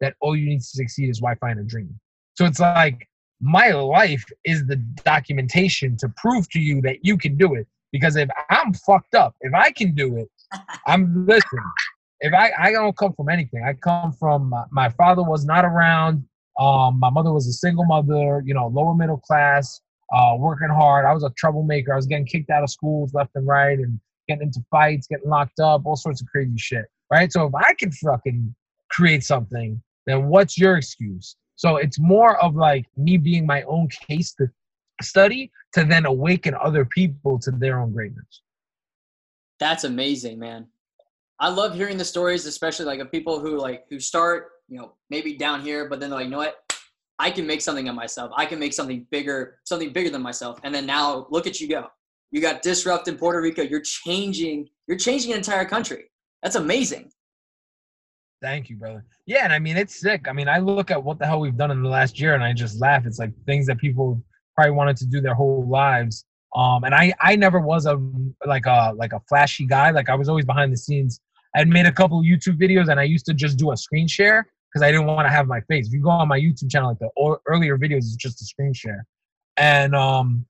[0.00, 1.98] that all you need to succeed is wi-fi and a dream
[2.34, 3.08] so it's like
[3.42, 7.66] my life is the documentation to prove to you that you can do it.
[7.90, 10.30] Because if I'm fucked up, if I can do it,
[10.86, 11.58] I'm listen.
[12.20, 15.64] If I I don't come from anything, I come from my, my father was not
[15.64, 16.24] around.
[16.58, 19.80] Um, my mother was a single mother, you know, lower middle class,
[20.12, 21.04] uh, working hard.
[21.04, 21.92] I was a troublemaker.
[21.92, 23.98] I was getting kicked out of schools left and right, and
[24.28, 26.84] getting into fights, getting locked up, all sorts of crazy shit.
[27.10, 27.30] Right.
[27.32, 28.54] So if I can fucking
[28.90, 31.36] create something, then what's your excuse?
[31.56, 34.48] So it's more of like me being my own case to
[35.00, 38.42] study to then awaken other people to their own greatness.
[39.60, 40.66] That's amazing, man.
[41.38, 44.94] I love hearing the stories, especially like of people who like who start, you know,
[45.10, 46.56] maybe down here, but then they're like, you know what?
[47.18, 48.32] I can make something of myself.
[48.36, 50.58] I can make something bigger, something bigger than myself.
[50.64, 51.86] And then now look at you go.
[52.32, 53.62] You got disrupt in Puerto Rico.
[53.62, 56.10] You're changing, you're changing an entire country.
[56.42, 57.12] That's amazing.
[58.40, 59.04] Thank you, brother.
[59.26, 60.26] Yeah, and I mean it's sick.
[60.28, 62.42] I mean, I look at what the hell we've done in the last year, and
[62.42, 63.06] I just laugh.
[63.06, 64.20] It's like things that people
[64.56, 66.24] probably wanted to do their whole lives.
[66.56, 68.02] Um, and I I never was a
[68.44, 69.90] like a like a flashy guy.
[69.90, 71.20] Like I was always behind the scenes.
[71.54, 74.08] I had made a couple YouTube videos, and I used to just do a screen
[74.08, 75.86] share because I didn't want to have my face.
[75.86, 78.72] If you go on my YouTube channel, like the earlier videos is just a screen
[78.72, 79.06] share,
[79.56, 80.46] and um,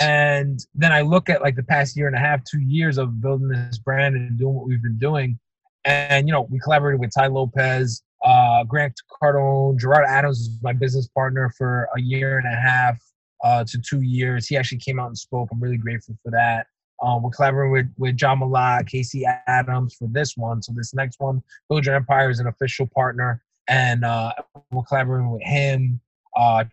[0.00, 3.20] and then I look at like the past year and a half, two years of
[3.20, 5.38] building this brand and doing what we've been doing
[5.84, 10.72] and you know we collaborated with Tai Lopez uh, Grant Cardone, Gerard Adams was my
[10.72, 12.98] business partner for a year and a half
[13.44, 14.46] uh, to two years.
[14.46, 15.48] He actually came out and spoke.
[15.52, 16.66] I'm really grateful for that.
[17.02, 20.62] Um, we're collaborating with, with John Malott, Casey Adams for this one.
[20.62, 24.32] So this next one, Build Your Empire is an official partner, and uh,
[24.70, 26.00] we're collaborating with him,
[26.36, 26.64] uh,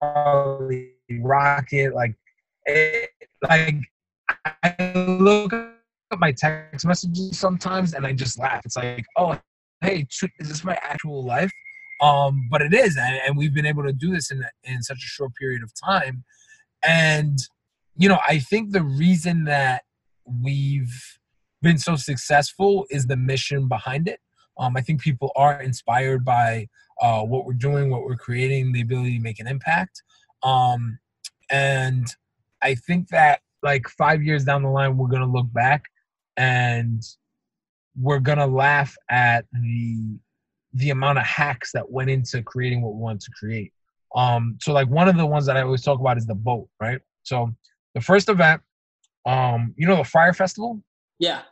[0.00, 1.94] Charlie Rocket.
[1.94, 2.14] Like,
[2.66, 3.10] it,
[3.48, 3.76] like
[4.62, 8.62] I look at my text messages sometimes, and I just laugh.
[8.64, 9.38] It's like, oh,
[9.80, 11.50] hey, is this my actual life?
[12.00, 14.98] Um, but it is, and, and we've been able to do this in in such
[14.98, 16.24] a short period of time,
[16.82, 17.38] and
[17.96, 19.82] you know, I think the reason that
[20.24, 21.18] we've
[21.60, 24.18] been so successful is the mission behind it.
[24.58, 26.68] Um, I think people are inspired by
[27.00, 30.02] uh, what we're doing, what we're creating, the ability to make an impact.
[30.42, 30.98] Um,
[31.52, 32.06] and
[32.62, 35.84] I think that like five years down the line, we're gonna look back
[36.36, 37.02] and
[38.00, 40.18] we're gonna laugh at the
[40.74, 43.72] the amount of hacks that went into creating what we want to create.
[44.16, 46.68] Um, so like one of the ones that I always talk about is the boat,
[46.80, 47.00] right?
[47.22, 47.54] So
[47.94, 48.62] the first event,
[49.26, 50.82] um, you know the Fyre Festival?
[51.18, 51.42] Yeah.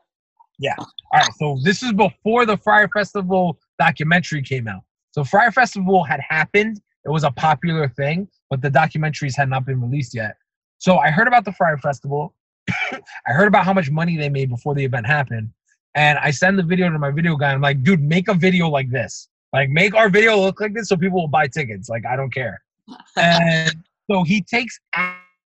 [0.58, 0.74] Yeah.
[0.78, 1.30] All right.
[1.38, 4.82] So this is before the Fyre Festival documentary came out.
[5.12, 6.80] So Fyre Festival had happened.
[7.04, 10.36] It was a popular thing, but the documentaries had not been released yet.
[10.78, 12.34] So I heard about the Fyre Festival.
[12.70, 15.50] I heard about how much money they made before the event happened.
[15.94, 17.52] And I send the video to my video guy.
[17.52, 19.28] I'm like, dude, make a video like this.
[19.52, 21.88] Like, make our video look like this so people will buy tickets.
[21.88, 22.60] Like, I don't care.
[23.16, 23.72] and
[24.10, 24.78] so he takes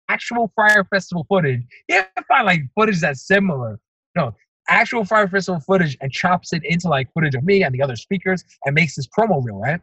[0.09, 1.61] actual Fyre Festival footage.
[1.87, 3.79] Yeah, find like footage that's similar.
[4.15, 4.35] No,
[4.69, 7.95] actual Fyre Festival footage and chops it into like footage of me and the other
[7.95, 9.81] speakers and makes this promo reel, right?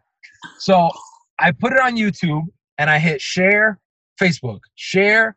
[0.59, 0.91] So
[1.39, 2.45] I put it on YouTube
[2.79, 3.81] and I hit share
[4.21, 5.37] Facebook, share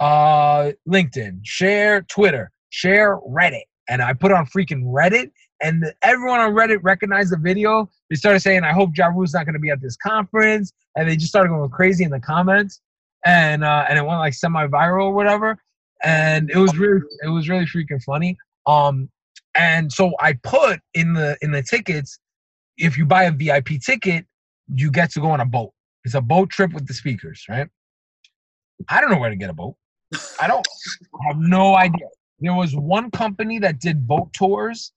[0.00, 3.64] uh, LinkedIn, share Twitter, share Reddit.
[3.88, 5.30] And I put on freaking Reddit
[5.62, 7.88] and everyone on Reddit recognized the video.
[8.10, 10.72] They started saying, I hope Ja not going to be at this conference.
[10.96, 12.80] And they just started going crazy in the comments
[13.26, 15.58] and uh, and it went like semi-viral or whatever,
[16.02, 18.38] and it was really it was really freaking funny.
[18.66, 19.10] Um,
[19.56, 22.18] and so I put in the in the tickets,
[22.78, 24.26] if you buy a VIP ticket,
[24.68, 25.72] you get to go on a boat.
[26.06, 27.66] It's a boat trip with the speakers, right?
[28.88, 29.74] I don't know where to get a boat.
[30.40, 30.64] I don't
[31.20, 32.06] I have no idea.
[32.38, 34.92] There was one company that did boat tours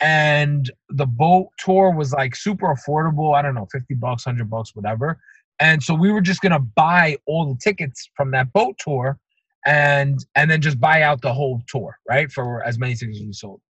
[0.00, 3.36] and the boat tour was like super affordable.
[3.36, 5.20] I don't know, 50 bucks, 100 bucks, whatever.
[5.60, 9.18] And so we were just gonna buy all the tickets from that boat tour
[9.66, 12.32] and and then just buy out the whole tour, right?
[12.32, 13.60] For as many tickets as we sold.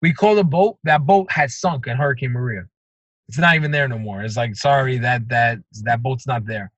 [0.00, 2.62] We called a boat, that boat had sunk in Hurricane Maria.
[3.30, 4.22] It's not even there no more.
[4.22, 6.72] It's like, sorry, that that that boat's not there.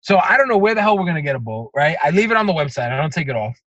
[0.00, 1.96] So I don't know where the hell we're gonna get a boat, right?
[2.00, 3.58] I leave it on the website, I don't take it off.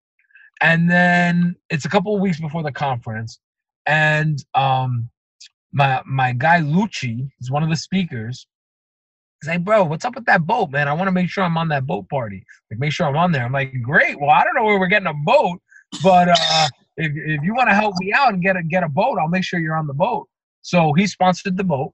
[0.62, 3.40] And then it's a couple of weeks before the conference,
[3.86, 5.10] and um
[5.74, 8.48] my my guy Lucci is one of the speakers
[9.42, 10.88] He's like, bro, what's up with that boat, man?
[10.88, 12.46] I want to make sure I'm on that boat party.
[12.70, 13.44] Like, make sure I'm on there.
[13.44, 14.20] I'm like, great.
[14.20, 15.60] Well, I don't know where we're getting a boat,
[16.04, 16.68] but uh,
[16.98, 19.28] if, if you want to help me out and get a get a boat, I'll
[19.28, 20.30] make sure you're on the boat.
[20.62, 21.92] So he sponsored the boat.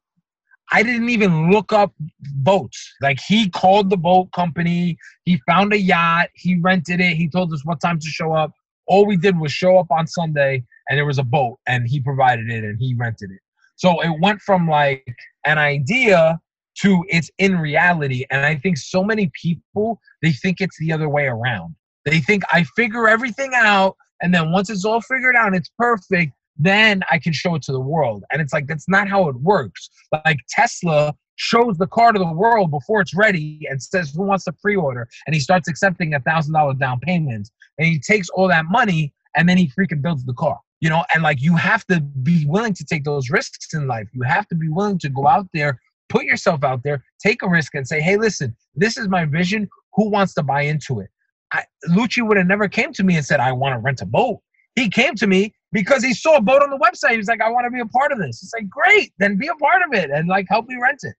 [0.71, 1.93] I didn't even look up
[2.35, 2.93] boats.
[3.01, 4.97] Like he called the boat company.
[5.23, 6.29] He found a yacht.
[6.35, 7.15] He rented it.
[7.15, 8.51] He told us what time to show up.
[8.87, 11.99] All we did was show up on Sunday, and there was a boat, and he
[11.99, 13.39] provided it, and he rented it.
[13.75, 15.05] So it went from like
[15.45, 16.39] an idea
[16.81, 18.25] to it's in reality.
[18.29, 21.75] And I think so many people, they think it's the other way around.
[22.05, 26.33] They think I figure everything out, and then once it's all figured out, it's perfect,
[26.57, 28.23] then I can show it to the world.
[28.31, 29.89] And it's like, that's not how it works.
[30.25, 34.45] Like Tesla shows the car to the world before it's ready and says, Who wants
[34.45, 35.07] to pre order?
[35.25, 37.49] And he starts accepting a $1,000 down payment.
[37.77, 40.59] And he takes all that money and then he freaking builds the car.
[40.79, 44.07] You know, and like you have to be willing to take those risks in life.
[44.13, 47.49] You have to be willing to go out there put yourself out there, take a
[47.49, 49.69] risk, and say, hey, listen, this is my vision.
[49.95, 51.09] Who wants to buy into it?
[51.51, 54.05] I, Lucci would have never came to me and said, I want to rent a
[54.05, 54.39] boat.
[54.75, 57.11] He came to me because he saw a boat on the website.
[57.11, 58.41] He was like, I want to be a part of this.
[58.41, 61.15] It's like, great, then be a part of it and like help me rent it.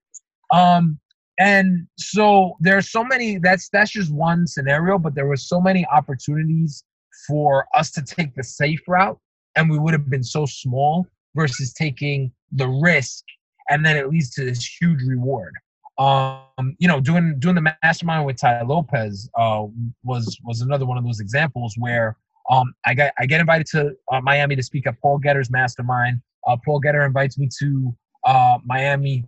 [0.51, 0.99] Um,
[1.39, 3.39] and so there's so many.
[3.39, 6.83] That's that's just one scenario, but there were so many opportunities
[7.29, 9.19] for us to take the safe route,
[9.55, 11.07] and we would have been so small
[11.37, 13.23] versus taking the risk
[13.69, 15.53] and then it leads to this huge reward.
[15.99, 19.65] Um, you know, doing doing the mastermind with Tai Lopez uh,
[20.05, 22.17] was was another one of those examples where
[22.51, 26.21] um, I got I get invited to uh, Miami to speak at Paul Getter's mastermind.
[26.47, 29.25] Uh, Paul Getter invites me to uh, Miami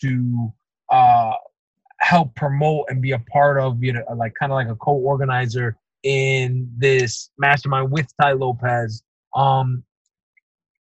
[0.00, 0.52] to
[0.90, 1.32] uh,
[2.00, 5.76] help promote and be a part of, you know, like kind of like a co-organizer
[6.02, 9.02] in this mastermind with Tai Lopez.
[9.34, 9.84] Um,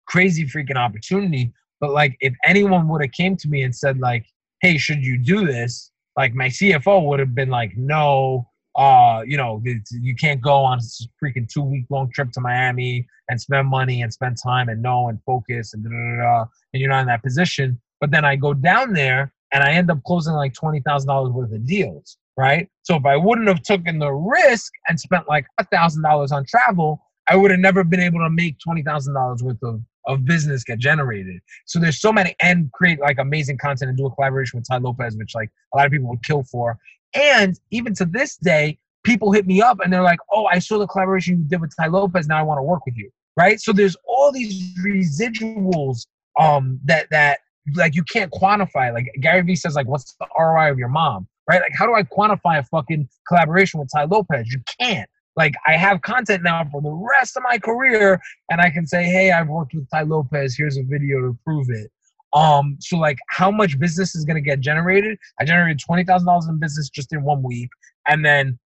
[0.07, 4.25] crazy freaking opportunity But like, if anyone would have came to me and said like,
[4.63, 9.37] "Hey, should you do this?" Like my CFO would have been like, "No, uh, you
[9.37, 13.69] know, you can't go on a freaking two week long trip to Miami and spend
[13.69, 17.01] money and spend time and know and focus and da, da, da, and you're not
[17.01, 20.53] in that position." But then I go down there and I end up closing like
[20.53, 22.69] twenty thousand dollars worth of deals, right?
[22.83, 26.45] So if I wouldn't have taken the risk and spent like a thousand dollars on
[26.45, 30.25] travel, I would have never been able to make twenty thousand dollars worth of of
[30.25, 31.41] business get generated.
[31.67, 34.79] So there's so many and create like amazing content and do a collaboration with Tai
[34.79, 36.79] Lopez, which like a lot of people would kill for.
[37.15, 40.79] And even to this day, people hit me up and they're like, "Oh, I saw
[40.79, 42.27] the collaboration you did with Tai Lopez.
[42.27, 43.61] Now I want to work with you." Right?
[43.61, 46.07] So there's all these residuals
[46.39, 47.39] um that that
[47.75, 48.93] like you can't quantify.
[48.93, 51.27] Like Gary Vee says, like, what's the ROI of your mom?
[51.49, 51.61] Right?
[51.61, 54.53] Like, how do I quantify a fucking collaboration with Tai Lopez?
[54.53, 55.09] You can't.
[55.37, 58.21] Like, I have content now for the rest of my career,
[58.51, 60.57] and I can say, hey, I've worked with Tai Lopez.
[60.57, 61.91] Here's a video to prove it.
[62.33, 65.17] Um, so like how much business is gonna get generated?
[65.41, 67.71] I generated twenty thousand dollars in business just in one week.
[68.09, 68.59] And then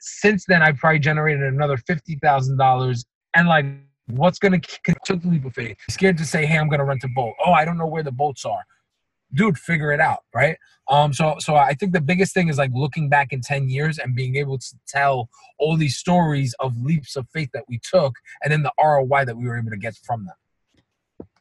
[0.00, 3.04] since then I've probably generated another fifty thousand dollars.
[3.34, 3.66] And like
[4.08, 4.60] What's to
[5.04, 5.76] took the leap of faith?
[5.88, 8.12] Scared to say, "Hey, I'm to rent a boat." Oh, I don't know where the
[8.12, 8.62] boats are.
[9.34, 10.56] Dude, figure it out, right?
[10.88, 13.98] Um, so so I think the biggest thing is like looking back in ten years
[13.98, 18.14] and being able to tell all these stories of leaps of faith that we took,
[18.42, 20.34] and then the ROI that we were able to get from them.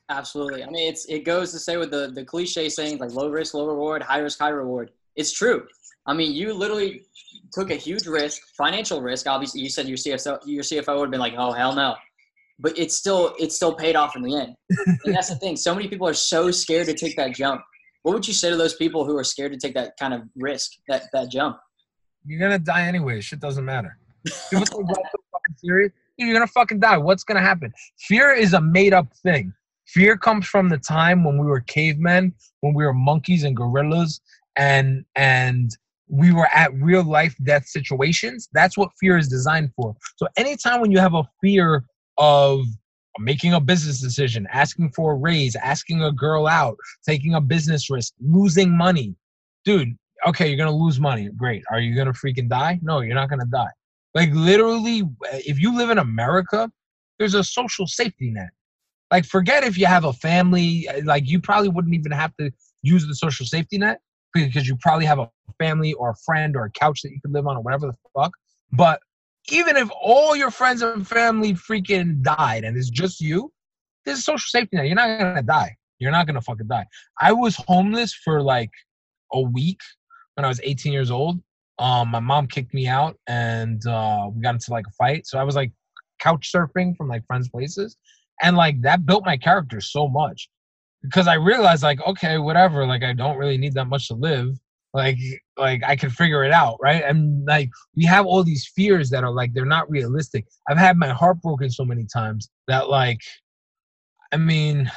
[0.10, 0.64] Absolutely.
[0.64, 3.54] I mean, it's it goes to say with the the cliche saying like low risk,
[3.54, 4.92] low reward, high risk, high reward.
[5.16, 5.66] It's true.
[6.06, 7.04] I mean, you literally
[7.54, 9.28] took a huge risk, financial risk.
[9.28, 11.96] Obviously, you said your CFO your CFO would have been like, "Oh hell no,"
[12.60, 14.56] but it's still it's still paid off in the end.
[15.06, 15.56] and that's the thing.
[15.56, 17.62] So many people are so scared to take that jump.
[18.04, 20.24] What would you say to those people who are scared to take that kind of
[20.36, 21.58] risk, that that jump?
[22.26, 23.22] You're gonna die anyway.
[23.22, 23.98] Shit doesn't matter.
[26.18, 26.98] You're gonna fucking die.
[26.98, 27.74] What's gonna happen?
[28.00, 29.54] Fear is a made up thing.
[29.88, 34.22] Fear comes from the time when we were cavemen, when we were monkeys and gorillas,
[34.56, 35.76] and and
[36.08, 38.50] we were at real life death situations.
[38.54, 39.96] That's what fear is designed for.
[40.18, 41.86] So anytime when you have a fear
[42.18, 42.62] of
[43.20, 47.90] making a business decision, asking for a raise, asking a girl out, taking a business
[47.90, 49.16] risk, losing money.
[49.66, 49.96] Dude,
[50.28, 51.30] okay, you're gonna lose money.
[51.36, 51.64] Great.
[51.70, 52.80] Are you gonna freaking die?
[52.82, 53.72] No, you're not gonna die.
[54.14, 56.72] Like literally, if you live in America,
[57.20, 58.50] there's a social safety net.
[59.12, 62.52] Like forget if you have a family, uh, like you probably wouldn't even have to
[62.82, 64.00] use the social safety net
[64.34, 67.34] because you probably have a family or a friend or a couch that you could
[67.34, 68.32] live on or whatever the fuck.
[68.72, 69.02] But
[69.50, 73.52] even if all your friends and family freaking died and it's just you,
[74.06, 74.88] there's a social safety net.
[74.88, 75.76] You're not gonna die.
[76.00, 76.86] You're not gonna fucking die.
[77.20, 78.72] I was homeless for like
[79.34, 79.80] a week
[80.36, 81.40] when I was 18 years old.
[81.80, 85.26] Um, my mom kicked me out and uh, we got into like a fight.
[85.26, 85.72] So I was like
[86.20, 87.98] couch surfing from like friends' places,
[88.42, 90.50] and like that built my character so much
[91.02, 92.86] because I realized like okay, whatever.
[92.86, 94.58] Like I don't really need that much to live
[94.94, 95.18] like
[95.58, 97.04] like i can figure it out right?
[97.04, 100.46] And like we have all these fears that are like they're not realistic.
[100.70, 103.20] I've had my heart broken so many times that like
[104.32, 104.90] i mean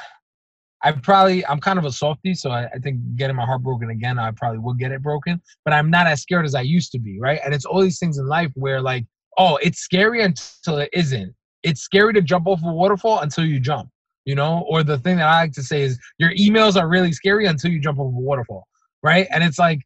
[0.83, 3.89] i probably i'm kind of a softie so I, I think getting my heart broken
[3.89, 6.91] again i probably will get it broken but i'm not as scared as i used
[6.93, 7.39] to be right?
[7.43, 9.05] And it's all these things in life where like
[9.37, 11.33] oh it's scary until it isn't.
[11.63, 13.89] It's scary to jump off a waterfall until you jump
[14.25, 14.65] you know?
[14.67, 17.71] Or the thing that i like to say is your emails are really scary until
[17.71, 18.67] you jump off a waterfall
[19.05, 19.27] right?
[19.31, 19.81] And it's like,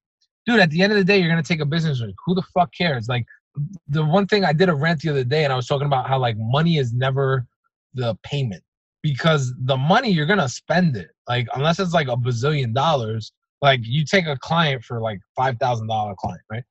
[0.45, 2.15] dude, at the end of the day, you're gonna take a business risk.
[2.25, 3.09] Who the fuck cares?
[3.09, 3.25] Like,
[3.89, 6.07] the one thing I did a rant the other day, and I was talking about
[6.07, 7.45] how like money is never
[7.93, 8.63] the payment
[9.03, 11.09] because the money you're gonna spend it.
[11.27, 15.57] Like, unless it's like a bazillion dollars, like you take a client for like five
[15.59, 16.63] thousand dollar client, right?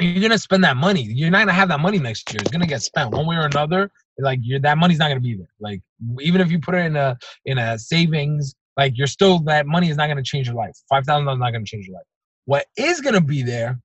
[0.00, 1.02] you're gonna spend that money.
[1.02, 2.40] You're not gonna have that money next year.
[2.40, 3.90] It's gonna get spent one way or another.
[4.18, 5.50] Like you're, that money's not gonna be there.
[5.60, 5.82] Like
[6.20, 9.90] even if you put it in a in a savings like you're still that money
[9.90, 10.72] is not going to change your life.
[10.88, 12.06] Five thousand dollars not going to change your life.
[12.46, 13.78] What is going to be there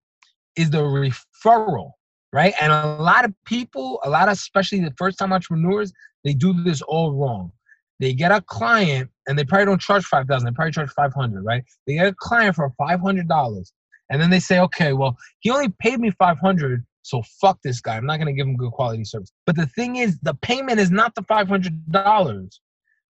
[0.55, 1.91] is the referral,
[2.31, 2.53] right?
[2.61, 5.91] And a lot of people, a lot of especially the first time entrepreneurs,
[6.23, 7.51] they do this all wrong.
[7.99, 10.45] They get a client and they probably don't charge five thousand.
[10.45, 11.63] They probably charge five hundred, right?
[11.87, 13.73] They get a client for five hundred dollars,
[14.09, 17.81] and then they say, okay, well, he only paid me five hundred, so fuck this
[17.81, 17.97] guy.
[17.97, 19.31] I'm not gonna give him good quality service.
[19.45, 22.59] But the thing is, the payment is not the five hundred dollars.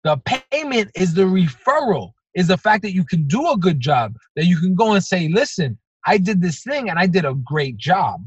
[0.05, 0.17] The
[0.51, 4.47] payment is the referral, is the fact that you can do a good job, that
[4.47, 7.77] you can go and say, listen, I did this thing and I did a great
[7.77, 8.25] job.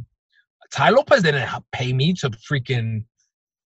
[0.72, 3.05] Tai Lopez didn't pay me to freaking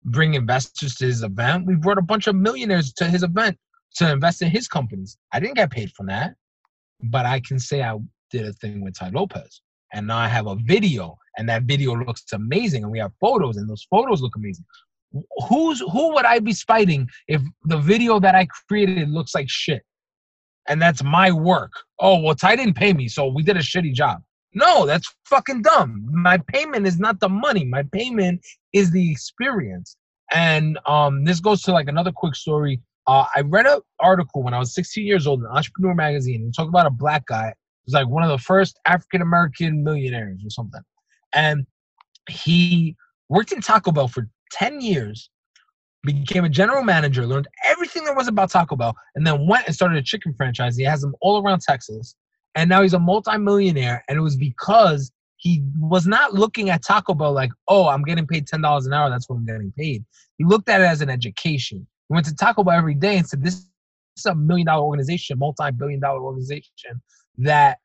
[0.05, 1.65] bring investors to his event.
[1.65, 3.57] We brought a bunch of millionaires to his event
[3.95, 5.17] to invest in his companies.
[5.31, 6.35] I didn't get paid from that,
[7.03, 7.97] but I can say I
[8.31, 9.61] did a thing with Tai Lopez.
[9.93, 12.83] And now I have a video, and that video looks amazing.
[12.83, 14.65] And we have photos, and those photos look amazing.
[15.47, 19.83] Who's who would I be spiting if the video that I created looks like shit?
[20.67, 21.71] And that's my work.
[21.99, 24.21] Oh, well, Tai didn't pay me, so we did a shitty job.
[24.55, 26.07] No, that's fucking dumb.
[26.09, 27.65] My payment is not the money.
[27.65, 28.41] My payment
[28.73, 29.97] is the experience.
[30.31, 32.81] And um, this goes to like another quick story.
[33.05, 36.41] Uh, I read an article when I was 16 years old in Entrepreneur Magazine.
[36.41, 37.53] And talked about a black guy.
[37.85, 40.81] Was like one of the first African American millionaires or something.
[41.33, 41.67] And
[42.29, 42.95] he
[43.29, 45.29] worked in Taco Bell for 10 years,
[46.03, 49.75] became a general manager, learned everything there was about Taco Bell, and then went and
[49.75, 50.77] started a chicken franchise.
[50.77, 52.15] He has them all around Texas.
[52.55, 54.03] And now he's a multimillionaire.
[54.07, 58.25] And it was because he was not looking at Taco Bell like, oh, I'm getting
[58.25, 59.09] paid $10 an hour.
[59.09, 60.05] That's what I'm getting paid.
[60.37, 61.85] He looked at it as an education.
[62.07, 63.67] He went to Taco Bell every day and said, this
[64.17, 67.01] is a million dollar organization, multi billion dollar organization
[67.39, 67.79] that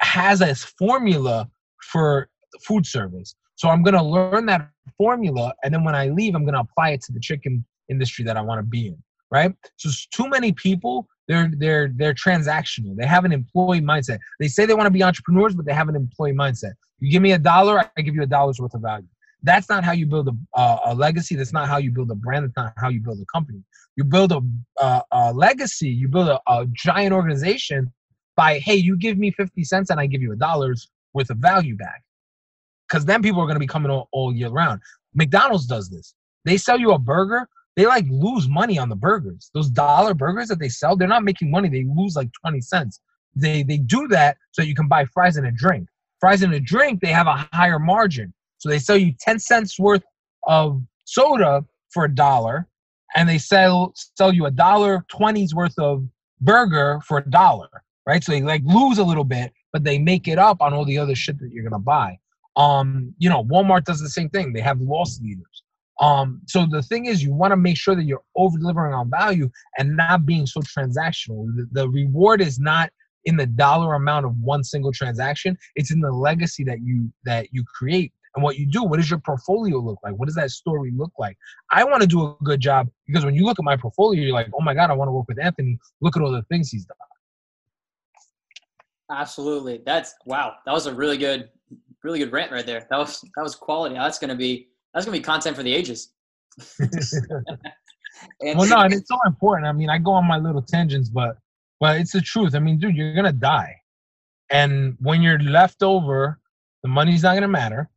[0.00, 1.48] has a formula
[1.92, 2.28] for
[2.66, 3.36] food service.
[3.60, 5.52] So I'm going to learn that formula.
[5.62, 8.38] And then when I leave, I'm going to apply it to the chicken industry that
[8.38, 8.96] I want to be in.
[9.30, 9.54] Right.
[9.76, 12.96] So too many people, they're, they're, they're transactional.
[12.96, 14.18] They have an employee mindset.
[14.38, 16.72] They say they want to be entrepreneurs, but they have an employee mindset.
[17.00, 19.06] You give me a dollar, I give you a dollar's worth of value.
[19.42, 21.36] That's not how you build a, uh, a legacy.
[21.36, 22.46] That's not how you build a brand.
[22.46, 23.62] That's not how you build a company.
[23.94, 24.40] You build a,
[24.80, 25.90] uh, a legacy.
[25.90, 27.92] You build a, a giant organization
[28.36, 31.36] by, hey, you give me 50 cents and I give you a dollar's worth of
[31.36, 32.02] value back
[32.90, 34.80] because then people are going to be coming all, all year round.
[35.14, 36.14] McDonald's does this.
[36.44, 39.50] They sell you a burger, they like lose money on the burgers.
[39.54, 41.68] Those dollar burgers that they sell, they're not making money.
[41.68, 43.00] They lose like 20 cents.
[43.34, 45.88] They they do that so you can buy fries and a drink.
[46.18, 48.34] Fries and a drink, they have a higher margin.
[48.58, 50.02] So they sell you 10 cents worth
[50.46, 52.68] of soda for a dollar,
[53.16, 56.06] and they sell sell you a dollar 20's worth of
[56.40, 57.70] burger for a dollar,
[58.06, 58.22] right?
[58.22, 60.98] So they like lose a little bit, but they make it up on all the
[60.98, 62.18] other shit that you're gonna buy.
[62.56, 64.52] Um, you know, Walmart does the same thing.
[64.52, 65.62] They have loss leaders.
[66.00, 69.10] Um, so the thing is, you want to make sure that you're over delivering on
[69.10, 71.46] value and not being so transactional.
[71.54, 72.90] The, the reward is not
[73.26, 77.48] in the dollar amount of one single transaction; it's in the legacy that you that
[77.52, 78.82] you create and what you do.
[78.82, 80.14] What does your portfolio look like?
[80.14, 81.36] What does that story look like?
[81.70, 84.32] I want to do a good job because when you look at my portfolio, you're
[84.32, 85.78] like, oh my god, I want to work with Anthony.
[86.00, 86.96] Look at all the things he's done.
[89.10, 90.54] Absolutely, that's wow.
[90.64, 91.50] That was a really good
[92.02, 92.86] really good rant right there.
[92.90, 93.94] That was that was quality.
[93.94, 96.12] That's gonna be that's gonna be content for the ages.
[98.40, 99.66] well, no, and it's so important.
[99.66, 101.36] I mean, I go on my little tangents, but
[101.78, 102.54] but it's the truth.
[102.54, 103.74] I mean, dude, you're gonna die,
[104.50, 106.38] and when you're left over,
[106.82, 107.88] the money's not gonna matter.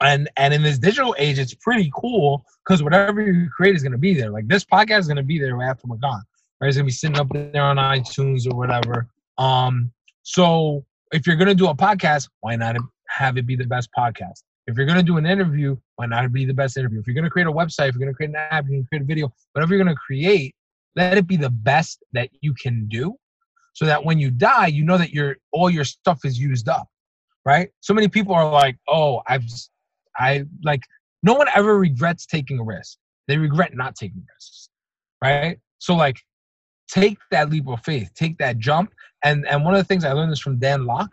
[0.00, 3.98] And and in this digital age, it's pretty cool because whatever you create is gonna
[3.98, 4.30] be there.
[4.30, 6.22] Like this podcast is gonna be there after we're gone.
[6.60, 6.68] Right?
[6.68, 9.08] It's gonna be sitting up there on iTunes or whatever.
[9.38, 9.92] Um,
[10.22, 12.76] so if you're going to do a podcast, why not
[13.08, 14.42] have it be the best podcast?
[14.66, 17.00] If you're going to do an interview, why not be the best interview?
[17.00, 18.76] If you're going to create a website, if you're going to create an app, you're
[18.76, 20.54] going to create a video, whatever you're going to create,
[20.96, 23.14] let it be the best that you can do
[23.74, 26.88] so that when you die, you know that your all your stuff is used up,
[27.44, 27.70] right?
[27.80, 29.44] So many people are like, "Oh, I've
[30.16, 30.82] I like
[31.22, 32.98] no one ever regrets taking a risk.
[33.28, 34.68] They regret not taking risks."
[35.22, 35.58] Right?
[35.78, 36.18] So like
[36.88, 38.92] take that leap of faith, take that jump.
[39.24, 41.10] And and one of the things I learned this from Dan Lok.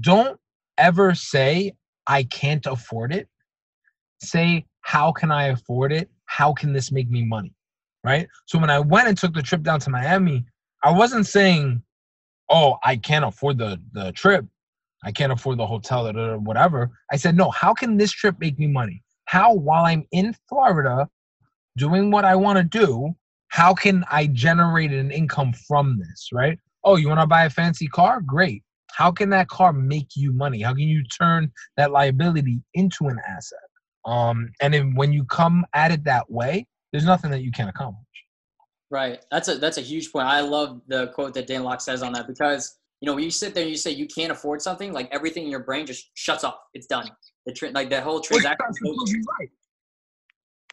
[0.00, 0.38] Don't
[0.78, 1.74] ever say
[2.06, 3.28] I can't afford it.
[4.22, 6.10] Say how can I afford it?
[6.26, 7.52] How can this make me money?
[8.04, 8.28] Right?
[8.46, 10.44] So when I went and took the trip down to Miami,
[10.82, 11.82] I wasn't saying,
[12.50, 14.46] "Oh, I can't afford the the trip.
[15.04, 18.58] I can't afford the hotel or whatever." I said, "No, how can this trip make
[18.58, 19.02] me money?
[19.26, 21.08] How while I'm in Florida
[21.76, 23.14] doing what I want to do,
[23.54, 26.58] how can I generate an income from this, right?
[26.82, 28.20] Oh, you want to buy a fancy car?
[28.20, 28.64] Great.
[28.90, 30.60] How can that car make you money?
[30.60, 33.60] How can you turn that liability into an asset?
[34.06, 37.70] Um, and then when you come at it that way, there's nothing that you can't
[37.70, 38.04] accomplish.
[38.90, 39.24] Right.
[39.30, 40.26] That's a that's a huge point.
[40.26, 43.30] I love the quote that Dan Lok says on that because you know when you
[43.30, 46.10] sit there and you say you can't afford something, like everything in your brain just
[46.14, 46.58] shuts off.
[46.74, 47.08] It's done.
[47.46, 48.66] The tra- like that whole transaction.
[49.38, 49.48] Right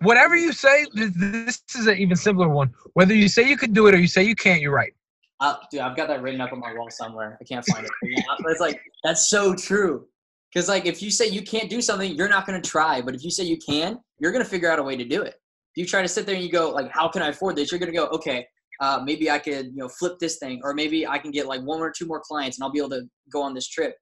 [0.01, 2.73] whatever you say, this, is an even simpler one.
[2.93, 4.93] Whether you say you can do it or you say you can't, you're right.
[5.39, 7.37] Uh, dude, I've got that written up on my wall somewhere.
[7.41, 7.91] I can't find it.
[8.01, 10.05] it's like that's so true.
[10.53, 13.01] Because like if you say you can't do something, you're not going to try.
[13.01, 15.21] But if you say you can, you're going to figure out a way to do
[15.21, 15.35] it.
[15.73, 17.71] If you try to sit there and you go like, how can I afford this?
[17.71, 18.45] You're going to go, okay,
[18.81, 21.61] uh, maybe I could you know flip this thing, or maybe I can get like
[21.61, 23.95] one or two more clients, and I'll be able to go on this trip.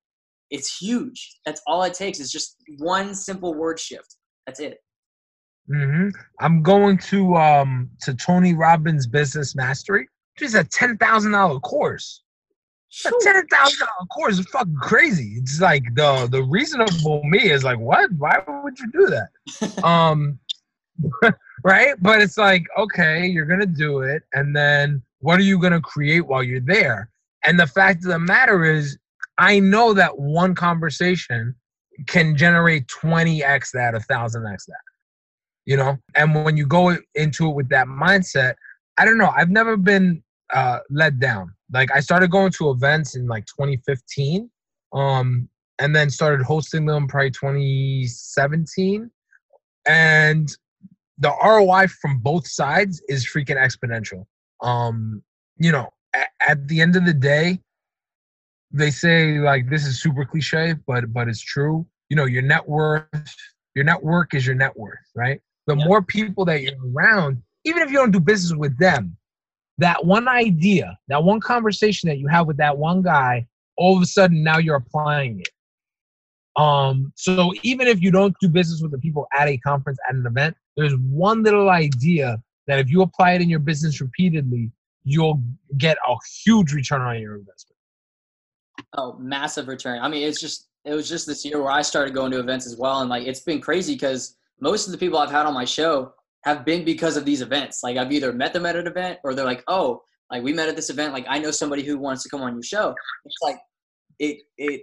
[0.50, 1.36] It's huge.
[1.46, 2.20] That's all it takes.
[2.20, 4.16] Is just one simple word shift.
[4.48, 4.78] That's it.
[5.72, 6.10] Mm-hmm.
[6.40, 11.60] I'm going to um to Tony Robbins Business Mastery, which is a ten thousand dollar
[11.60, 12.24] course.
[13.06, 15.36] A Ten thousand dollar course is fucking crazy.
[15.38, 18.12] It's like the the reasonable me is like, what?
[18.14, 19.84] Why would you do that?
[19.84, 20.40] um,
[21.64, 21.96] right?
[22.02, 26.22] But it's like, okay, you're gonna do it, and then what are you gonna create
[26.22, 27.12] while you're there?
[27.46, 28.98] And the fact of the matter is,
[29.38, 31.56] I know that one conversation
[32.08, 34.89] can generate 20x that, a thousand x that.
[35.70, 38.56] You know, and when you go into it with that mindset,
[38.98, 39.32] I don't know.
[39.38, 41.54] I've never been uh, let down.
[41.72, 44.50] Like I started going to events in like 2015,
[44.94, 45.48] um,
[45.78, 49.12] and then started hosting them probably 2017,
[49.88, 50.50] and
[51.20, 54.26] the ROI from both sides is freaking exponential.
[54.62, 55.22] Um,
[55.58, 57.60] you know, at, at the end of the day,
[58.72, 61.86] they say like this is super cliche, but but it's true.
[62.10, 63.36] You know, your net worth,
[63.76, 65.40] your network is your net worth, right?
[65.70, 65.86] The yeah.
[65.86, 69.16] more people that you're around, even if you don't do business with them,
[69.78, 73.48] that one idea, that one conversation that you have with that one guy,
[73.78, 75.50] all of a sudden now you're applying it.
[76.60, 80.16] Um, so even if you don't do business with the people at a conference, at
[80.16, 84.72] an event, there's one little idea that if you apply it in your business repeatedly,
[85.04, 85.42] you'll
[85.78, 87.78] get a huge return on your investment.
[88.98, 90.00] Oh, massive return.
[90.02, 92.66] I mean, it's just it was just this year where I started going to events
[92.66, 95.54] as well, and like it's been crazy because most of the people I've had on
[95.54, 97.84] my show have been because of these events.
[97.84, 100.02] Like I've either met them at an event or they're like, oh,
[100.32, 101.14] like we met at this event.
[101.14, 102.94] Like I know somebody who wants to come on your show.
[103.26, 103.58] It's like
[104.20, 104.82] it it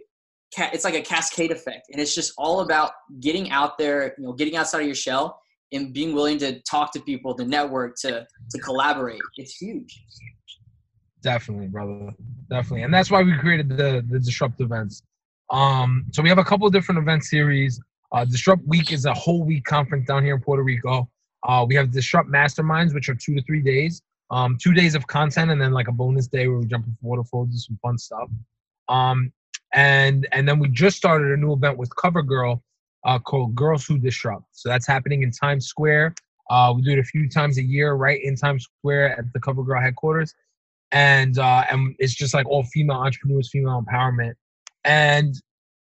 [0.56, 4.32] it's like a cascade effect, and it's just all about getting out there, you know,
[4.32, 5.40] getting outside of your shell
[5.72, 9.20] and being willing to talk to people, to network, to to collaborate.
[9.36, 10.04] It's huge.
[11.22, 12.12] Definitely, brother.
[12.48, 15.02] Definitely, and that's why we created the the disrupt events.
[15.50, 17.80] Um, so we have a couple of different event series.
[18.16, 21.06] Uh, Disrupt Week is a whole week conference down here in Puerto Rico.
[21.42, 24.00] Uh, we have Disrupt Masterminds, which are two to three days,
[24.30, 26.96] um, two days of content, and then like a bonus day where we jump into
[27.02, 28.30] waterfalls, do some fun stuff.
[28.88, 29.30] Um,
[29.74, 32.58] and and then we just started a new event with CoverGirl
[33.04, 34.44] uh, called Girls Who Disrupt.
[34.52, 36.14] So that's happening in Times Square.
[36.48, 39.40] Uh, we do it a few times a year, right in Times Square at the
[39.40, 40.34] CoverGirl headquarters,
[40.90, 44.32] and uh, and it's just like all female entrepreneurs, female empowerment,
[44.86, 45.34] and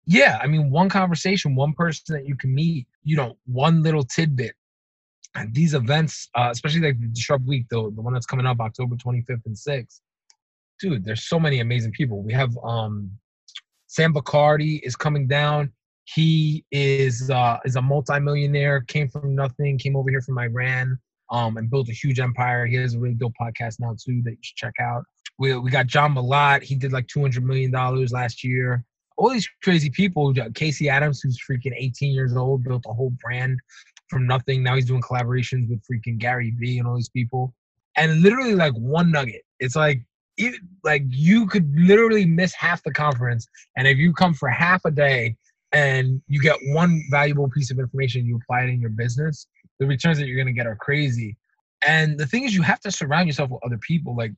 [0.06, 4.03] yeah, I mean, one conversation, one person that you can meet, you know, one little
[4.03, 4.53] tidbit
[5.36, 8.60] and these events, uh, especially like the Disrupt Week, though, the one that's coming up
[8.60, 9.99] October 25th and 6th,
[10.80, 12.24] dude, there's so many amazing people.
[12.24, 13.12] We have um,
[13.88, 15.72] Sam Bacardi is coming down.
[16.06, 20.97] He is uh, is a multimillionaire, came from nothing, came over here from Iran,
[21.32, 22.66] um, and built a huge empire.
[22.66, 25.03] He has a really dope podcast now too that you should check out.
[25.39, 26.62] We we got John Malott.
[26.62, 28.86] He did like 200 million dollars last year.
[29.18, 30.34] All these crazy people.
[30.39, 33.59] Uh, Casey Adams, who's freaking 18 years old, built a whole brand
[34.09, 34.63] from nothing.
[34.63, 37.53] Now he's doing collaborations with freaking Gary Vee and all these people.
[37.97, 39.43] And literally like one nugget.
[39.59, 40.01] It's like
[40.38, 43.47] it, like you could literally miss half the conference
[43.78, 45.36] and if you come for half a day
[45.72, 49.47] and you get one valuable piece of information you apply it in your business
[49.80, 51.38] the returns that you're going to get are crazy
[51.88, 54.34] and the thing is you have to surround yourself with other people like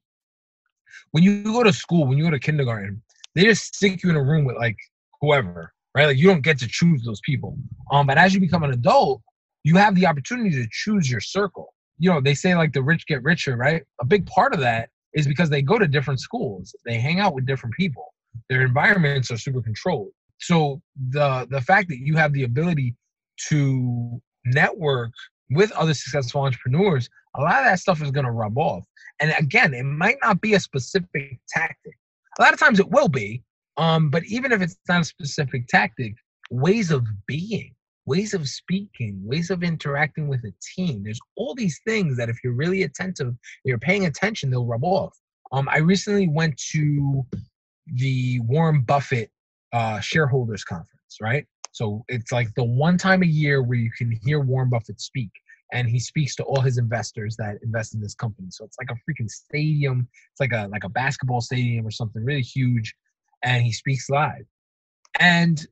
[1.11, 3.01] when you go to school when you go to kindergarten
[3.38, 4.77] they just stick you in a room with like
[5.21, 7.57] whoever right like you don't get to choose those people
[7.91, 9.21] um but as you become an adult
[9.67, 11.73] you have the opportunity to choose your circle.
[11.99, 13.83] You know, they say like the rich get richer, right?
[13.99, 17.33] A big part of that is because they go to different schools, they hang out
[17.33, 18.13] with different people,
[18.49, 20.11] their environments are super controlled.
[20.39, 22.95] So the the fact that you have the ability
[23.49, 25.11] to network
[25.49, 28.85] with other successful entrepreneurs, a lot of that stuff is going to rub off.
[29.19, 31.97] And again, it might not be a specific tactic.
[32.39, 33.43] A lot of times it will be,
[33.77, 36.15] um, but even if it's not a specific tactic,
[36.49, 37.73] ways of being
[38.07, 41.03] ways of speaking, ways of interacting with a team.
[41.03, 43.35] There's all these things that if you're really attentive,
[43.65, 45.15] you're paying attention, they'll rub off.
[45.51, 47.25] Um, I recently went to
[47.85, 49.29] the Warren Buffett
[49.73, 51.45] uh, shareholders conference, right?
[51.73, 55.29] So it's like the one time a year where you can hear Warren Buffett speak,
[55.74, 58.47] and he speaks to all his investors that invest in this company.
[58.51, 60.07] So it's like a freaking stadium.
[60.32, 62.95] It's like a like a basketball stadium or something really huge,
[63.43, 64.45] and he speaks live.
[65.20, 65.65] And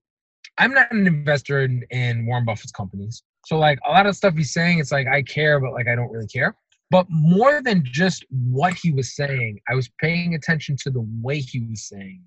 [0.58, 3.24] I'm not an investor in, in Warren Buffett's companies.
[3.46, 5.96] So like a lot of stuff he's saying, it's like I care, but like I
[5.96, 6.56] don't really care.
[6.92, 11.40] But more than just what he was saying, I was paying attention to the way
[11.40, 12.22] he was saying.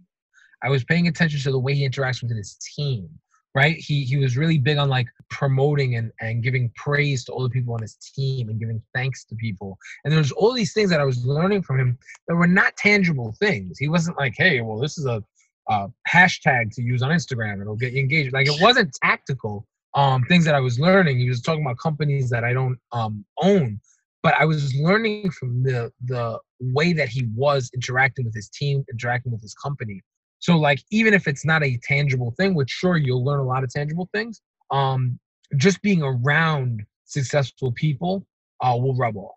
[0.63, 3.09] I was paying attention to the way he interacts with his team.
[3.55, 3.77] Right?
[3.77, 7.51] He he was really big on like promoting and, and giving praise to all the
[7.51, 9.79] people on his team and giving thanks to people.
[10.05, 13.35] And there's all these things that I was learning from him that were not tangible
[13.39, 13.79] things.
[13.79, 15.23] He wasn't like, hey, well, this is a
[15.69, 17.61] uh, hashtag to use on Instagram.
[17.61, 18.33] It'll get you engaged.
[18.33, 19.67] Like it wasn't tactical.
[19.95, 21.19] Um, things that I was learning.
[21.19, 23.81] He was talking about companies that I don't um, own,
[24.23, 28.85] but I was learning from the the way that he was interacting with his team,
[28.91, 30.03] interacting with his company.
[30.41, 33.65] So like even if it's not a tangible thing, which sure you'll learn a lot
[33.65, 35.19] of tangible things, um,
[35.57, 38.27] just being around successful people
[38.61, 39.35] uh, will rub off.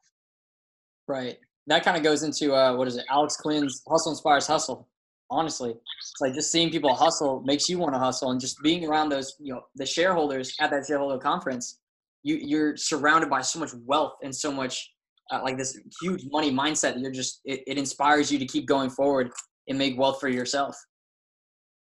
[1.08, 1.38] Right.
[1.68, 3.06] That kind of goes into uh, what is it?
[3.10, 4.88] Alex Clin's hustle inspires hustle.
[5.30, 8.86] Honestly, it's like just seeing people hustle makes you want to hustle, and just being
[8.86, 11.80] around those, you know, the shareholders at that shareholder conference,
[12.24, 14.91] you you're surrounded by so much wealth and so much
[15.32, 17.02] uh, like this huge money mindset.
[17.02, 19.32] You're just it, it inspires you to keep going forward
[19.70, 20.76] and make wealth for yourself.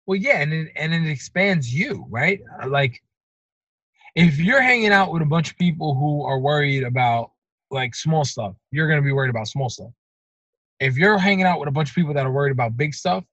[0.07, 2.41] Well, yeah, and it, and it expands you, right?
[2.63, 3.03] Uh, like
[4.15, 7.33] if you're hanging out with a bunch of people who are worried about
[7.71, 9.91] like small stuff, you're gonna be worried about small stuff.
[10.79, 13.25] If you're hanging out with a bunch of people that are worried about big stuff,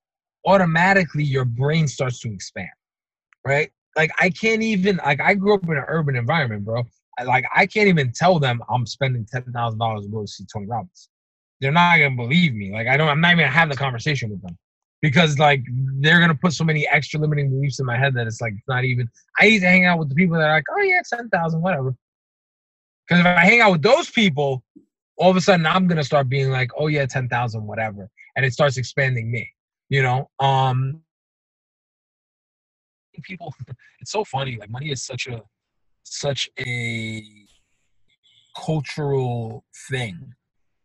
[0.46, 2.70] automatically your brain starts to expand,
[3.46, 3.70] right?
[3.98, 6.84] Like I can't even like I grew up in an urban environment, bro.
[7.26, 10.68] like I can't even tell them I'm spending ten thousand dollars to go see Tony
[10.68, 11.10] Robbins.
[11.60, 12.72] They're not gonna believe me.
[12.72, 13.10] Like I don't.
[13.10, 14.58] I'm not even gonna have the conversation with them
[15.02, 15.64] because like
[16.00, 18.84] they're gonna put so many extra limiting beliefs in my head that it's like not
[18.84, 19.10] even.
[19.40, 21.62] I need to hang out with the people that are like, oh yeah, ten thousand,
[21.62, 21.96] whatever.
[23.08, 24.64] Because if I hang out with those people,
[25.18, 28.46] all of a sudden I'm gonna start being like, oh yeah, ten thousand, whatever, and
[28.46, 29.50] it starts expanding me.
[29.90, 31.02] You know, um,
[33.24, 33.54] people.
[34.00, 34.58] It's so funny.
[34.60, 35.44] Like money is such a
[36.02, 37.24] such a
[38.58, 40.34] cultural thing.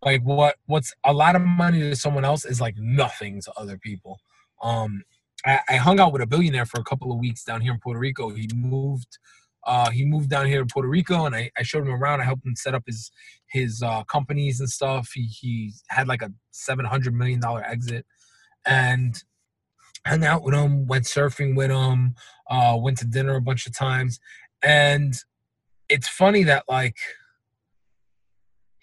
[0.06, 3.76] Like what what's a lot of money to someone else is like nothing to other
[3.76, 4.20] people.
[4.62, 5.02] Um,
[5.44, 7.80] I, I hung out with a billionaire for a couple of weeks down here in
[7.80, 8.30] Puerto Rico.
[8.30, 9.18] He moved
[9.66, 12.20] uh, he moved down here to Puerto Rico, and I, I showed him around.
[12.20, 13.10] I helped him set up his
[13.48, 15.10] his uh, companies and stuff.
[15.12, 18.06] He he had like a seven hundred million dollar exit,
[18.64, 19.20] and
[20.06, 20.86] hung out with him.
[20.86, 22.14] Went surfing with him.
[22.48, 24.20] Uh, went to dinner a bunch of times,
[24.62, 25.16] and
[25.88, 26.96] it's funny that like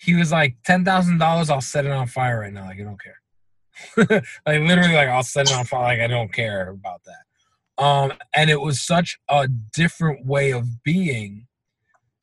[0.04, 1.49] he was like ten thousand dollars.
[1.49, 2.66] I'll set it on fire right now.
[2.66, 4.22] Like I don't care.
[4.45, 5.84] like literally, like I'll set it on fire.
[5.84, 7.84] Like I don't care about that.
[7.84, 11.47] Um, and it was such a different way of being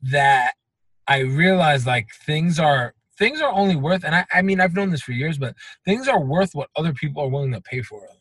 [0.02, 0.52] that
[1.08, 4.90] I realized like things are things are only worth and I, I mean I've known
[4.90, 5.54] this for years, but
[5.84, 8.16] things are worth what other people are willing to pay for them.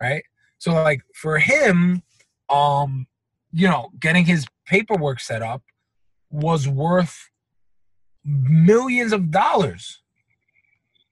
[0.00, 0.22] Right?
[0.58, 2.02] So like for him,
[2.48, 3.06] um,
[3.52, 5.62] you know, getting his paperwork set up
[6.30, 7.30] was worth
[8.24, 10.00] millions of dollars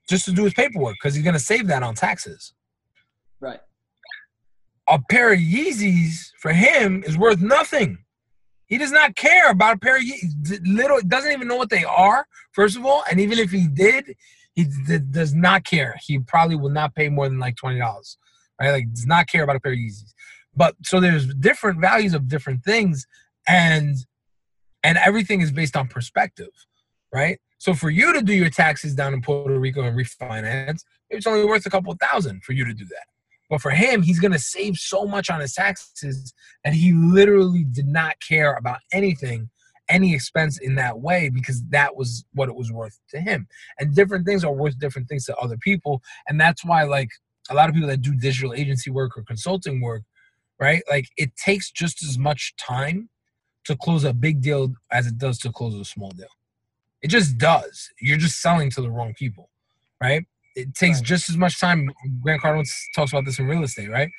[0.08, 2.54] just to do his paperwork because he's gonna save that on taxes.
[3.40, 3.60] Right
[4.88, 7.98] a pair of Yeezys for him is worth nothing.
[8.66, 10.60] He does not care about a pair of Yeezys.
[10.66, 12.26] Little doesn't even know what they are.
[12.52, 14.14] First of all, and even if he did,
[14.54, 15.96] he d- does not care.
[16.04, 18.18] He probably will not pay more than like twenty dollars.
[18.60, 18.70] Right?
[18.70, 20.12] Like does not care about a pair of Yeezys.
[20.54, 23.06] But so there's different values of different things,
[23.46, 23.96] and
[24.82, 26.50] and everything is based on perspective,
[27.12, 27.38] right?
[27.58, 31.44] So for you to do your taxes down in Puerto Rico and refinance, it's only
[31.44, 33.06] worth a couple thousand for you to do that.
[33.48, 36.32] But for him, he's going to save so much on his taxes
[36.64, 39.50] that he literally did not care about anything,
[39.88, 43.46] any expense in that way, because that was what it was worth to him.
[43.78, 46.02] And different things are worth different things to other people.
[46.26, 47.10] And that's why, like,
[47.50, 50.02] a lot of people that do digital agency work or consulting work,
[50.58, 50.82] right?
[50.90, 53.10] Like, it takes just as much time
[53.66, 56.26] to close a big deal as it does to close a small deal.
[57.02, 57.90] It just does.
[58.00, 59.50] You're just selling to the wrong people,
[60.00, 60.24] right?
[60.54, 61.06] it takes right.
[61.06, 61.90] just as much time.
[62.20, 64.10] Grant Cardone talks about this in real estate, right?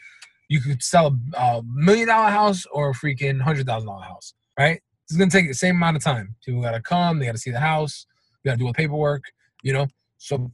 [0.50, 4.34] You could sell a, a million dollar house or a freaking hundred thousand dollar house,
[4.58, 4.82] right?
[5.06, 6.36] It's gonna take the same amount of time.
[6.46, 8.06] People gotta come, they gotta see the house,
[8.44, 9.24] you gotta do the paperwork,
[9.62, 9.88] you know.
[10.18, 10.52] So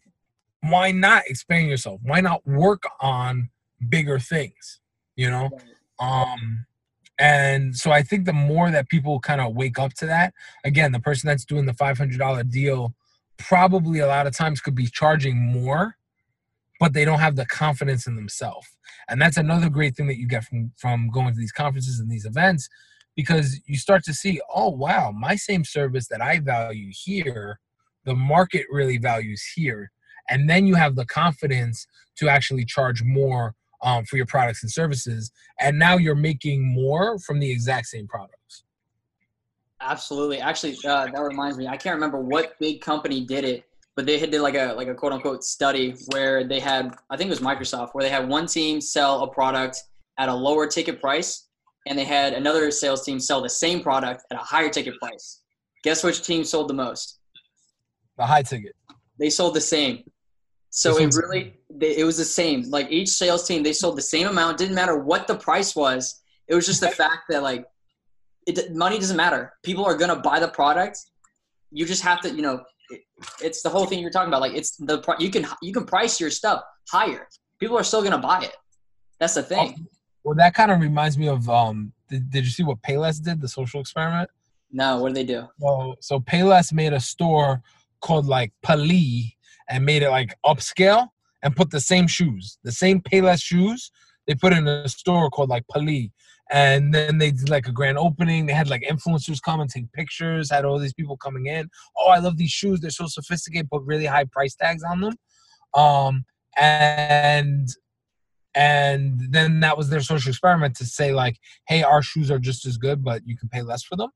[0.61, 1.99] why not expand yourself?
[2.03, 3.49] Why not work on
[3.87, 4.79] bigger things?
[5.15, 5.49] You know?
[5.99, 6.65] Um
[7.19, 10.91] and so I think the more that people kind of wake up to that, again,
[10.91, 12.93] the person that's doing the five hundred dollar deal
[13.37, 15.95] probably a lot of times could be charging more
[16.79, 18.67] but they don't have the confidence in themselves
[19.09, 22.11] and that's another great thing that you get from from going to these conferences and
[22.11, 22.67] these events
[23.15, 27.59] because you start to see oh wow my same service that i value here
[28.05, 29.91] the market really values here.
[30.29, 34.71] And then you have the confidence to actually charge more um, for your products and
[34.71, 38.63] services and now you're making more from the exact same products
[39.81, 40.41] Absolutely.
[40.41, 41.67] Actually, uh, that reminds me.
[41.67, 43.63] I can't remember what big company did it,
[43.95, 47.27] but they did like a like a quote unquote study where they had I think
[47.27, 49.81] it was Microsoft where they had one team sell a product
[50.17, 51.47] at a lower ticket price,
[51.87, 55.41] and they had another sales team sell the same product at a higher ticket price.
[55.83, 57.19] Guess which team sold the most?
[58.17, 58.75] The high ticket.
[59.17, 60.03] They sold the same.
[60.69, 62.69] So it really they, it was the same.
[62.69, 64.57] Like each sales team, they sold the same amount.
[64.57, 66.21] Didn't matter what the price was.
[66.47, 67.65] It was just the fact that like
[68.45, 69.53] it money doesn't matter.
[69.63, 70.99] People are gonna buy the product.
[71.71, 72.63] You just have to, you know,
[73.41, 74.41] it's the whole thing you're talking about.
[74.41, 77.27] Like it's the you can you can price your stuff higher.
[77.59, 78.55] People are still gonna buy it.
[79.19, 79.75] That's the thing.
[79.77, 79.85] Oh,
[80.23, 81.93] well, that kind of reminds me of um.
[82.09, 83.39] Did, did you see what Payless did?
[83.39, 84.29] The social experiment.
[84.71, 85.47] No, what did they do?
[85.59, 87.61] So so Payless made a store
[88.01, 89.37] called like Pali
[89.69, 91.07] and made it like upscale
[91.43, 93.91] and put the same shoes, the same Payless shoes.
[94.27, 96.11] They put in a store called like Pali,
[96.51, 98.45] and then they did like a grand opening.
[98.45, 100.51] They had like influencers come and take pictures.
[100.51, 101.69] Had all these people coming in.
[101.97, 102.79] Oh, I love these shoes.
[102.79, 105.15] They're so sophisticated, but really high price tags on them.
[105.73, 106.25] Um,
[106.57, 107.69] and
[108.55, 112.65] and then that was their social experiment to say like, hey, our shoes are just
[112.65, 114.09] as good, but you can pay less for them.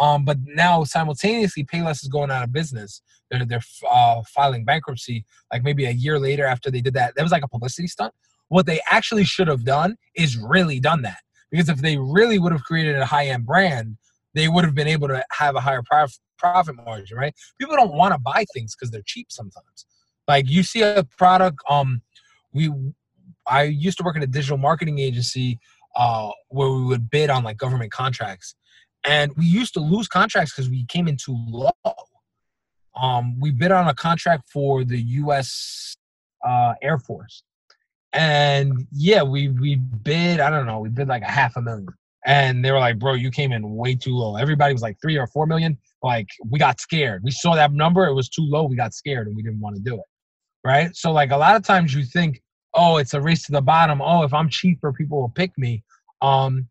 [0.00, 3.02] Um, but now simultaneously, Payless is going out of business.
[3.30, 5.26] They're they're uh, filing bankruptcy.
[5.52, 8.14] Like maybe a year later after they did that, that was like a publicity stunt.
[8.48, 11.18] What they actually should have done is really done that
[11.50, 13.98] because if they really would have created a high end brand,
[14.34, 17.18] they would have been able to have a higher prof- profit margin.
[17.18, 17.34] Right?
[17.60, 19.84] People don't want to buy things because they're cheap sometimes.
[20.26, 21.58] Like you see a product.
[21.68, 22.00] Um,
[22.54, 22.72] we
[23.46, 25.58] I used to work in a digital marketing agency
[25.94, 28.54] uh, where we would bid on like government contracts
[29.04, 31.70] and we used to lose contracts because we came in too low.
[33.00, 35.96] Um, we bid on a contract for the U.S.
[36.46, 37.42] Uh, Air Force,
[38.12, 40.40] and yeah, we we bid.
[40.40, 41.88] I don't know, we bid like a half a million,
[42.26, 45.16] and they were like, "Bro, you came in way too low." Everybody was like three
[45.16, 45.78] or four million.
[46.02, 47.22] Like we got scared.
[47.22, 48.64] We saw that number; it was too low.
[48.64, 50.06] We got scared, and we didn't want to do it.
[50.64, 50.94] Right.
[50.94, 52.42] So like a lot of times you think,
[52.74, 55.84] "Oh, it's a race to the bottom." Oh, if I'm cheaper, people will pick me.
[56.20, 56.68] Um,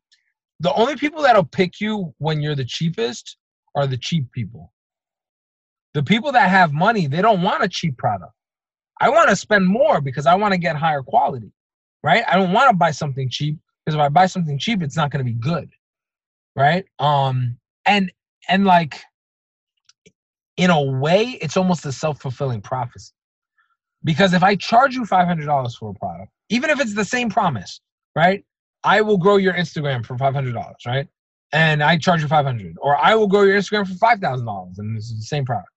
[0.60, 3.38] the only people that'll pick you when you're the cheapest
[3.76, 4.74] are the cheap people.
[5.94, 8.34] The people that have money, they don't want a cheap product.
[9.02, 11.52] I want to spend more because I want to get higher quality,
[12.04, 12.24] right?
[12.28, 15.10] I don't want to buy something cheap because if I buy something cheap, it's not
[15.10, 15.70] going to be good,
[16.56, 16.86] right?
[17.00, 18.12] Um, and
[18.50, 19.02] and like
[20.58, 23.14] in a way, it's almost a self fulfilling prophecy
[24.04, 27.06] because if I charge you five hundred dollars for a product, even if it's the
[27.06, 27.80] same promise,
[28.16, 28.44] right?
[28.84, 31.08] I will grow your Instagram for five hundred dollars, right?
[31.52, 34.46] And I charge you five hundred, or I will grow your Instagram for five thousand
[34.46, 35.70] dollars, and this is the same product.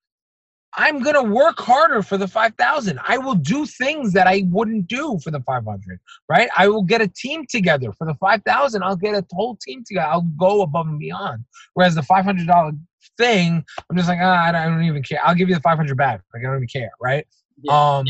[0.74, 2.98] I'm gonna work harder for the five thousand.
[3.07, 6.48] I will do things that I wouldn't do for the five hundred, right?
[6.57, 8.82] I will get a team together for the five thousand.
[8.82, 10.07] I'll get a whole team together.
[10.07, 11.44] I'll go above and beyond.
[11.74, 12.72] Whereas the five hundred dollar
[13.18, 15.20] thing, I'm just like, ah, I don't even care.
[15.22, 16.22] I'll give you the five hundred back.
[16.32, 17.26] Like I don't even care, right?
[17.61, 17.98] Yeah.
[17.98, 18.07] Um,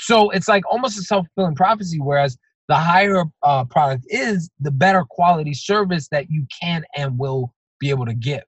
[0.00, 2.00] so it's like almost a self fulfilling prophecy.
[2.00, 2.36] Whereas
[2.70, 7.90] the higher uh, product is, the better quality service that you can and will be
[7.90, 8.44] able to give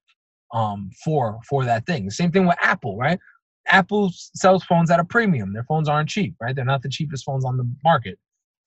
[0.55, 2.09] um, for for that thing.
[2.09, 3.19] Same thing with Apple, right?
[3.67, 5.53] Apple sells phones at a premium.
[5.53, 6.55] Their phones aren't cheap, right?
[6.55, 8.17] They're not the cheapest phones on the market.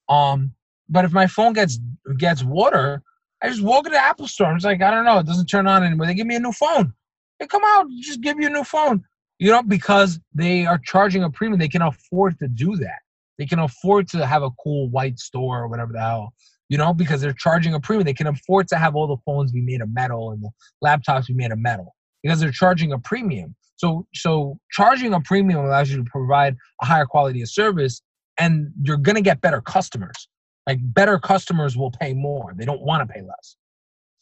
[0.09, 0.51] Um,
[0.89, 1.79] but if my phone gets
[2.17, 3.01] gets water,
[3.41, 4.47] I just walk into the Apple store.
[4.47, 6.05] I'm like, I don't know, it doesn't turn on anymore.
[6.05, 6.91] They give me a new phone.
[7.39, 9.05] They come out, just give you a new phone.
[9.39, 12.99] You know, because they are charging a premium, they can afford to do that.
[13.37, 16.33] They can afford to have a cool white store or whatever the hell,
[16.69, 18.05] you know, because they're charging a premium.
[18.05, 20.49] They can afford to have all the phones be made of metal and the
[20.83, 23.55] laptops be made of metal because they're charging a premium.
[23.75, 28.01] So, so charging a premium allows you to provide a higher quality of service,
[28.37, 30.27] and you're gonna get better customers.
[30.65, 32.53] Like better customers will pay more.
[32.57, 33.57] They don't want to pay less.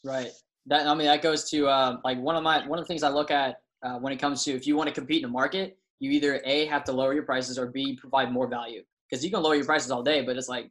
[0.04, 0.30] Right.
[0.66, 3.02] That I mean that goes to uh, like one of my one of the things
[3.02, 5.32] I look at uh, when it comes to if you want to compete in a
[5.32, 8.82] market, you either a have to lower your prices or b provide more value
[9.14, 10.70] because you can lower your prices all day, but it's like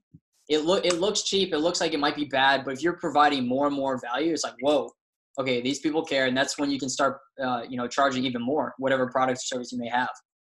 [0.49, 1.53] it look it looks cheap.
[1.53, 4.33] It looks like it might be bad, but if you're providing more and more value,
[4.33, 4.91] it's like whoa,
[5.39, 8.41] okay, these people care, and that's when you can start, uh, you know, charging even
[8.41, 10.09] more, whatever products or service you may have.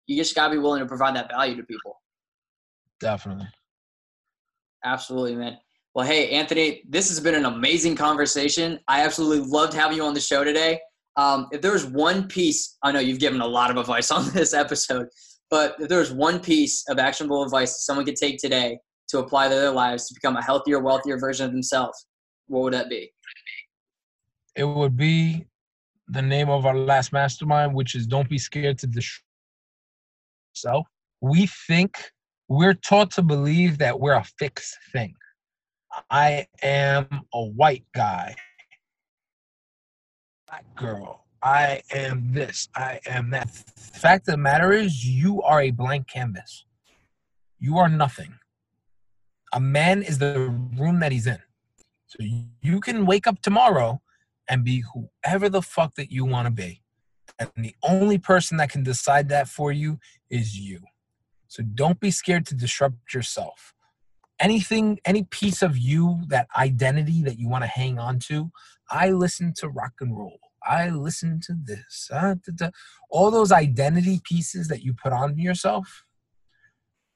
[0.07, 2.01] You just gotta be willing to provide that value to people.
[2.99, 3.47] Definitely.
[4.83, 5.57] Absolutely, man.
[5.95, 8.79] Well, hey, Anthony, this has been an amazing conversation.
[8.88, 10.79] I absolutely loved having you on the show today.
[11.15, 14.29] Um, if there was one piece, I know you've given a lot of advice on
[14.33, 15.07] this episode,
[15.50, 18.80] but if there was one piece of actionable advice that someone could take today
[19.10, 22.08] to apply to their lives to become a healthier, wealthier version of themselves,
[22.48, 23.12] what would that be?
[24.56, 25.45] It would be
[26.10, 29.24] the name of our last mastermind, which is don't be scared to destroy
[30.54, 30.88] yourself.
[31.22, 31.98] We think
[32.48, 35.14] we're taught to believe that we're a fixed thing.
[36.10, 38.36] I am a white guy,
[40.48, 43.47] black girl, I am this, I am that.
[43.53, 46.65] The fact of the matter is, you are a blank canvas.
[47.59, 48.35] You are nothing.
[49.53, 51.39] A man is the room that he's in.
[52.07, 52.17] So
[52.61, 54.01] you can wake up tomorrow
[54.49, 56.81] and be whoever the fuck that you want to be.
[57.39, 60.79] And the only person that can decide that for you is you.
[61.47, 63.73] So don't be scared to disrupt yourself.
[64.39, 68.51] anything, any piece of you, that identity that you want to hang on to,
[68.89, 70.39] I listen to rock and roll.
[70.68, 72.09] I listen to this.
[72.11, 72.70] Uh, da, da.
[73.09, 76.03] All those identity pieces that you put on yourself,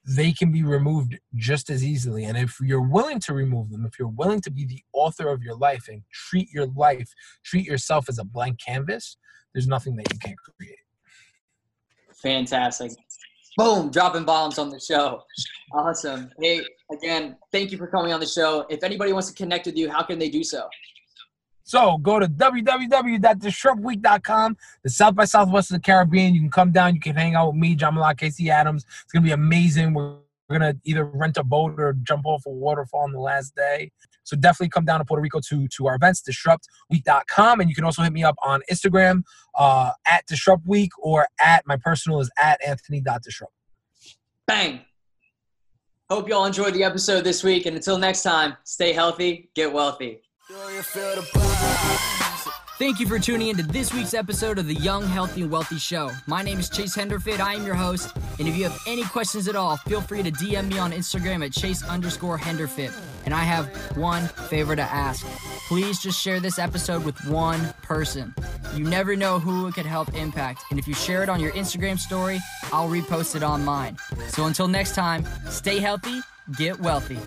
[0.05, 2.23] they can be removed just as easily.
[2.25, 5.43] And if you're willing to remove them, if you're willing to be the author of
[5.43, 9.17] your life and treat your life, treat yourself as a blank canvas,
[9.53, 10.77] there's nothing that you can't create.
[12.21, 12.91] Fantastic.
[13.57, 15.21] Boom, dropping bombs on the show.
[15.73, 16.29] Awesome.
[16.39, 18.65] Hey, again, thank you for coming on the show.
[18.69, 20.67] If anybody wants to connect with you, how can they do so?
[21.71, 26.35] So go to www.disruptweek.com, the South by Southwest of the Caribbean.
[26.35, 28.85] You can come down, you can hang out with me, Malak, Casey Adams.
[29.03, 29.93] It's gonna be amazing.
[29.93, 30.17] We're
[30.51, 33.89] gonna either rent a boat or jump off a waterfall on the last day.
[34.23, 37.61] So definitely come down to Puerto Rico to to our events, disruptweek.com.
[37.61, 39.23] And you can also hit me up on Instagram
[39.57, 43.53] uh, at disruptweek or at my personal is at anthony.disrupt.
[44.45, 44.81] Bang.
[46.09, 47.65] Hope y'all enjoyed the episode this week.
[47.65, 50.21] And until next time, stay healthy, get wealthy.
[52.77, 56.09] Thank you for tuning into this week's episode of the Young, Healthy, and Wealthy Show.
[56.27, 57.39] My name is Chase Henderfit.
[57.39, 58.13] I am your host.
[58.37, 61.45] And if you have any questions at all, feel free to DM me on Instagram
[61.45, 62.91] at chase underscore Henderfit.
[63.23, 65.25] And I have one favor to ask.
[65.69, 68.33] Please just share this episode with one person.
[68.75, 70.63] You never know who it could help impact.
[70.69, 72.39] And if you share it on your Instagram story,
[72.73, 73.97] I'll repost it on mine.
[74.29, 76.19] So until next time, stay healthy,
[76.57, 77.19] get wealthy.